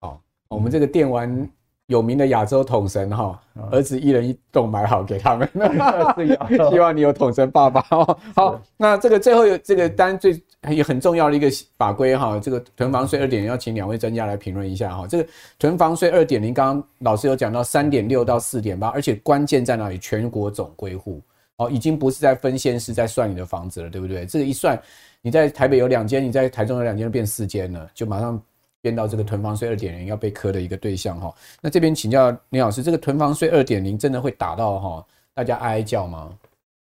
[0.00, 0.18] 好，
[0.48, 1.46] 我们这个电玩
[1.86, 3.38] 有名的亚洲统神哈，
[3.70, 5.48] 儿子一人一栋买好给他们。
[6.70, 8.18] 希望你有统神爸爸哦。
[8.34, 15.06] 好，那这个最后有这个单最也很重要的一个法规哈，这个囤房税二点零要请两位专家来评论一下哈。
[15.06, 15.28] 这个
[15.58, 19.98] 囤房税二点零，刚刚老师有讲到三点六到四点八，而且关键在哪里？
[19.98, 21.20] 全国总归户。
[21.56, 24.26] 哦，已经不是在分县市在算你的房子了，对不对？
[24.26, 24.76] 这个一算，
[25.22, 28.42] 你在台北有两间，你在台中有两间，就变四间了，就马上
[28.84, 31.34] 变到这个囤房税二点零要被磕的一个对象哈。
[31.62, 36.30] 那这边请教林老师，这个囤房税二点零真的会打到哈大家哀哀叫吗？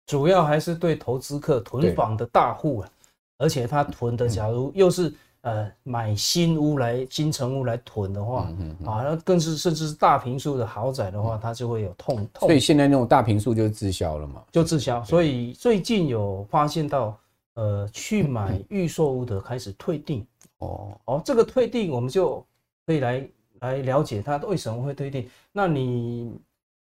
[0.06, 2.89] 主要还是对投资客囤房的大户啊，
[3.38, 5.14] 而且他囤的假如又是。
[5.43, 8.49] 呃，买新屋来新成屋来囤的话，
[8.86, 12.47] 啊，那更是甚至是大平数的豪宅的话，它就会有痛痛。
[12.47, 14.41] 所以现在那种大平数就滞销了嘛？
[14.54, 15.04] 就滞销。
[15.04, 17.20] 所以最近有发现到，
[17.56, 20.26] 呃，去买预售屋的开始退订。
[20.64, 22.45] 哦哦，这个退订我们就
[22.86, 23.28] 可以来
[23.59, 25.30] 来了解它为什么会退订。
[25.51, 26.34] 那你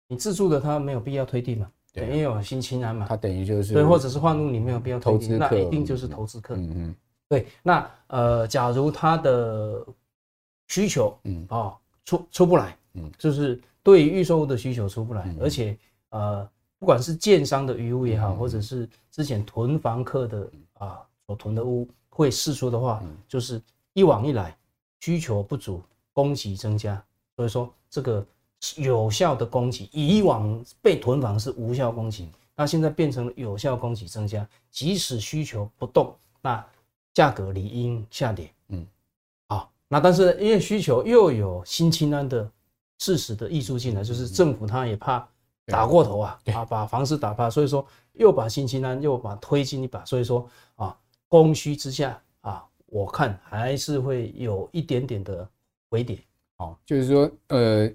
[0.08, 1.70] 你自住的他没有必要退订嘛？
[1.92, 3.06] 对，因为有新青安嘛。
[3.08, 6.54] 他等于就是对，或者是换入你没有必要退订，那一定就是投资客。
[6.56, 6.96] 嗯嗯。
[7.28, 9.84] 对，那呃，假如他的
[10.68, 11.74] 需求，嗯啊，
[12.04, 15.76] 出出不来，嗯，就是对于预售屋的需求出不来，而且
[16.10, 16.46] 呃，
[16.78, 23.58] 不管是建商的余屋也好，或者是之前囤房客的啊所囤的屋会释出的话，就是
[23.94, 24.56] 一往一来
[25.00, 25.82] 需求不足，
[26.12, 27.02] 供给增加，
[27.36, 28.26] 所以说这个
[28.76, 36.64] 有效的供给，以往被囤房是无效供给，那现在变成了有效供给增加，即使需求不动，那
[37.12, 38.86] 价格理应下跌，嗯，
[39.48, 42.50] 好，那但是因为需求又有新清安的
[42.98, 45.28] 事实的溢出进来，就是政府他也怕
[45.66, 50.96] 打过头啊，啊，把房市打趴，所以说又把新青安又把推进一把，所以说啊，
[51.28, 52.22] 供需之下啊，
[52.92, 55.48] 我看还是会有一点点的
[55.90, 56.18] 回跌，
[56.58, 57.90] 哦，就是说呃。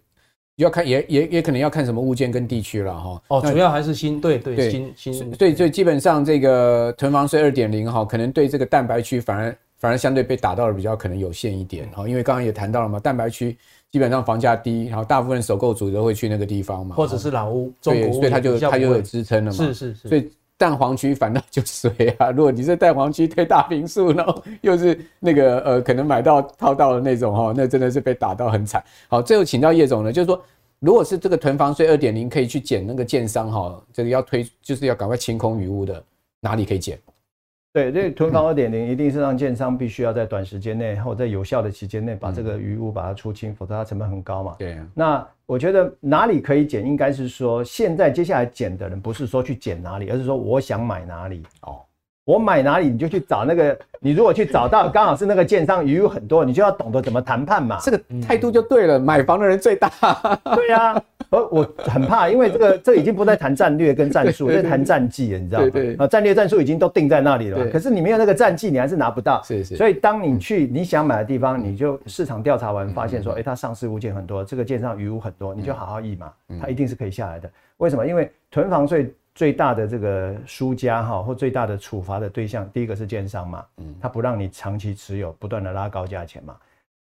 [0.57, 3.21] 要看也也也可能要看什么物件跟地区了哈。
[3.27, 13.55] 哦，主要还是新对对对新新对对，基本上这个囤房税二点零哈，可能对这个蛋白区反而反而相对被打到的比较可能有限一点哈，因为刚刚也谈到了嘛，蛋白区
[13.91, 19.57] 基本上房价低，然后大部分首购族都会去那个地方嘛，或者是老屋，中古屋，所以它就它就有支撑了嘛。
[19.57, 20.09] 是是是。
[20.09, 20.27] 所以
[20.57, 28.83] 蛋黄区反倒就水啊， 如果你是蛋黄区推大平数，然后又是那个呃可能买到套到的那种哈，那真的是被打到很惨。
[29.07, 30.41] 好，最后请到叶总呢，就是说。
[30.79, 36.03] 如果是这个囤房税二点零，可以去捡那个建商哈，这个要推就是要赶快清空余屋的，
[36.39, 36.99] 哪里可以捡？
[37.73, 44.55] 对，这个囤房二点零一定是让建商必须要在短时间内或在有效的期间内把这个余物把它出清，否则它成本很高嘛。
[44.57, 44.87] 对啊。
[44.95, 51.79] 那我觉得哪里可以减，应该是说现在接下来减的人不是说去减哪里，而是说我想买哪里哦。
[52.25, 53.77] 我买哪里，你就去找那个。
[53.99, 57.79] 你如果去找到刚好是那个建商余物很多，你就要懂得怎么谈判嘛。
[57.81, 59.89] 这个态度就对了，买房的人最大。
[60.53, 65.69] 对呀，而我很怕，因为这个 这已经不再谈战略跟战术，在谈战绩了，你知道吗？
[65.69, 65.95] 对对。
[65.95, 67.67] 啊，战略战术已经都定在那里了。
[67.69, 69.41] 可是你没有那个战绩，你还是拿不到。
[69.43, 69.75] 是是。
[69.75, 77.49] 所以当你去你想买的地方，你就市场调查完发现说，哎，它上市物件很多，这个建商余屋很多，你就好好议嘛，它一定是可以下来的。
[77.77, 78.05] 为什么？
[78.05, 79.13] 因为囤房税。
[79.37, 86.55] 最大的这个输家哈，或最大的处罚的对象，第一个是建商嘛，嗯，他不让你长期持有，不断的拉高价钱嘛。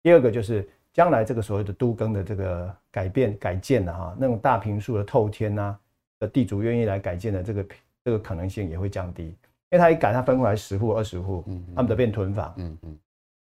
[0.03, 5.75] 第二个就是将来这个所谓的都更的这个改变改建的哈，那种大平数的透天呐，
[6.21, 7.65] 的地主愿意来改建的这个
[8.05, 9.35] 这个可能性也会降低，因
[9.71, 12.97] 为他一改，他分过来十户二十户，嗯，他们都变囤房，嗯嗯，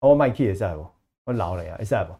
[0.02, 0.86] 我卖气也在不，
[1.24, 2.14] 我老了呀，也在不。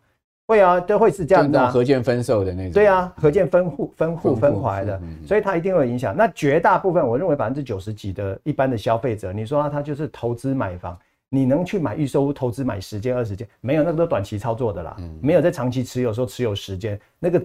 [0.45, 2.73] 会啊，都会是这样的、啊，合建分售的那种。
[2.73, 6.15] 对啊，合建分户、分户、分怀的，所以它一定会有影响。
[6.15, 10.99] 那绝大部分，我认为百分之九十几的一般的消费者，你说他就是投资买房，
[11.35, 13.49] 你能去买预售屋投资买十间二十间？
[13.63, 17.43] 没有，那个都短期操作的啦，没有在长期持有说持有时间，那个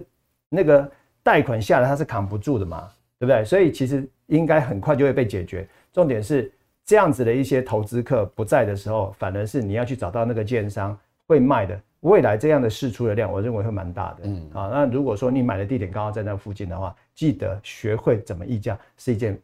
[0.50, 2.86] 那个贷款下来它是扛不住的嘛，
[3.18, 3.42] 对不对？
[3.46, 5.66] 所以其实应该很快就会被解决。
[5.90, 6.52] 重点是
[6.84, 10.94] 这样子的一些投资客不在的时候，反而是你要去找到那个建商
[11.26, 11.80] 会卖的。
[12.00, 14.18] 未来这样的释出的量，我认为会蛮大的。
[14.24, 19.40] 嗯啊，那如果说你买的地点刚好在那附近的话，记得学会怎么议价是一件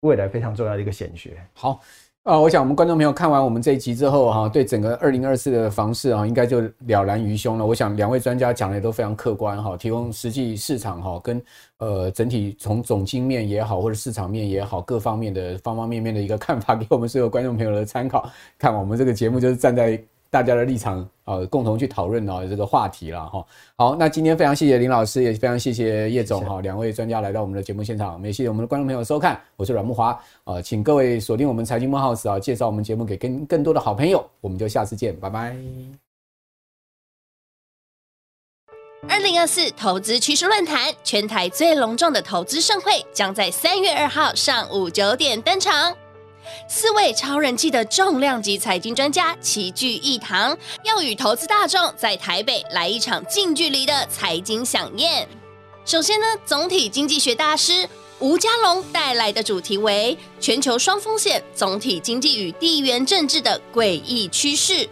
[0.00, 1.36] 未来非常重要的一个显学。
[1.52, 1.78] 好。
[2.22, 7.66] 啊，我想我们观众朋友看完我们这一集之后哈，对整个二零二四的房市啊，应该就了然于胸了。
[7.66, 11.42] 我想两位专家讲的都非常客观哈，提供实际市场哈跟
[11.78, 18.30] 呃整体从总经面也好，或者市场面也好，各方面的方方面面的一个看法，给我们所有观众朋友的参考。
[18.56, 20.00] 看我们这个节目就是站在。
[20.32, 23.44] 大家的立场啊，共同去讨论啊这个话题了哈。
[23.76, 35.54] 好，那今天非常谢谢林老师，也非常谢谢叶总哈，两位专家来到我们的节目现场，也谢谢我们的观众朋友收看，我是阮木华啊，请各位锁定我们财经慕 House 啊，介绍我们节目给更更多的好朋友，我们就下次见，拜拜。
[39.06, 45.94] 二零二四投资趋势论坛，全台最隆重的投资盛会，将在三月二号上午九点登场。
[46.68, 55.28] 四位超人气的重量级财经专家齐聚一堂，要与投资大众在台北来一场近距离的财经饗宴。
[55.84, 57.88] 首先呢，总体经济学大师
[58.20, 64.88] 吴家龙带来的主题为“全球双风险：总体经济与地缘政治的诡异趋势”，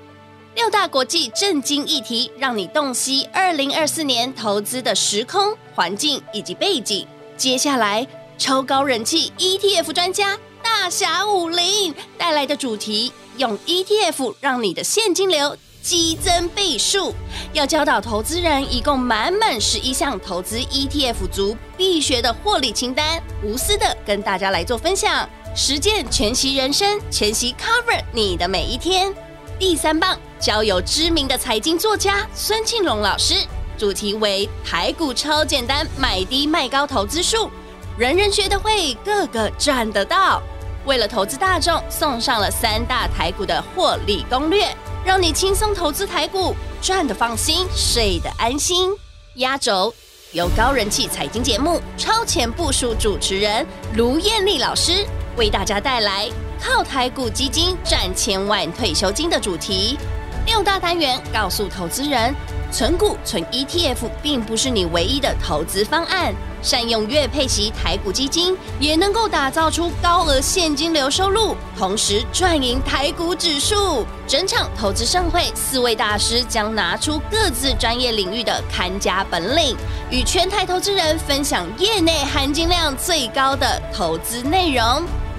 [0.57, 7.07] 六大国际震惊议题，让你洞悉二零二四年投资的时空环境以及背景。
[7.37, 8.05] 接下来，
[8.37, 10.37] 超高人气 ETF 专家。
[10.63, 17.15] 大侠武林带来的主题，用 ETF 让你的现金流激增倍数。
[17.53, 29.15] 要教导投资人，一共满满十一项投资 ETF 族必学的获利清单，无私的跟大家来做分享，实践全息人生，全息 cover 你的每一天。
[29.59, 33.35] 第三棒，交由知名的财经作家孙庆龙老师，
[33.77, 37.51] 主题为台股超简单买低卖高投资术，
[37.99, 40.43] 人人学得会，个个赚得到。
[40.87, 44.75] 为了投资大众，送上了三大台股的获利攻略，
[45.05, 48.91] 让你轻松投资台股，赚得放心，睡得安心。
[49.35, 49.95] 压轴
[50.33, 55.07] 由高人气财经节目《超前部署》主持人卢艳丽老师
[55.37, 56.29] 为大家带来
[56.61, 59.99] 靠台股基金赚千万退休金的主题。
[60.47, 62.35] 六大单元告诉投资人，
[62.71, 66.35] 存股、存 ETF 并不是你唯一的投资方案。
[66.63, 74.05] 善用月配息台股基金，也能够打造出高额现金流收入，同时赚赢台股指数。
[74.27, 79.75] 整场投资盛会，四位大师将拿出各自专业领域的看家本领，
[80.11, 84.85] 与全台投资人分享业内含金量最高的投资内容。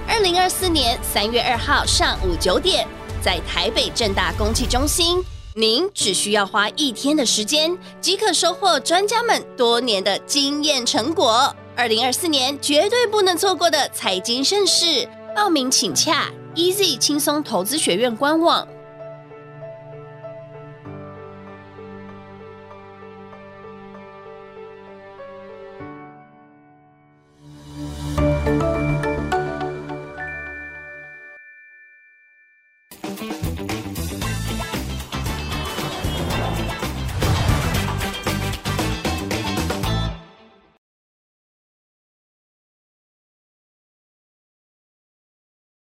[0.08, 2.84] 二零二四年三月二号上午九点，
[3.22, 5.24] 在台北正大公企中心。
[5.54, 11.54] 您只需要花一天的时间，即可收获专家们多年的经验成果。
[11.76, 18.66] 二零二四年绝对不能错过的财经盛事，报名请洽 Easy 轻松投资学院官网。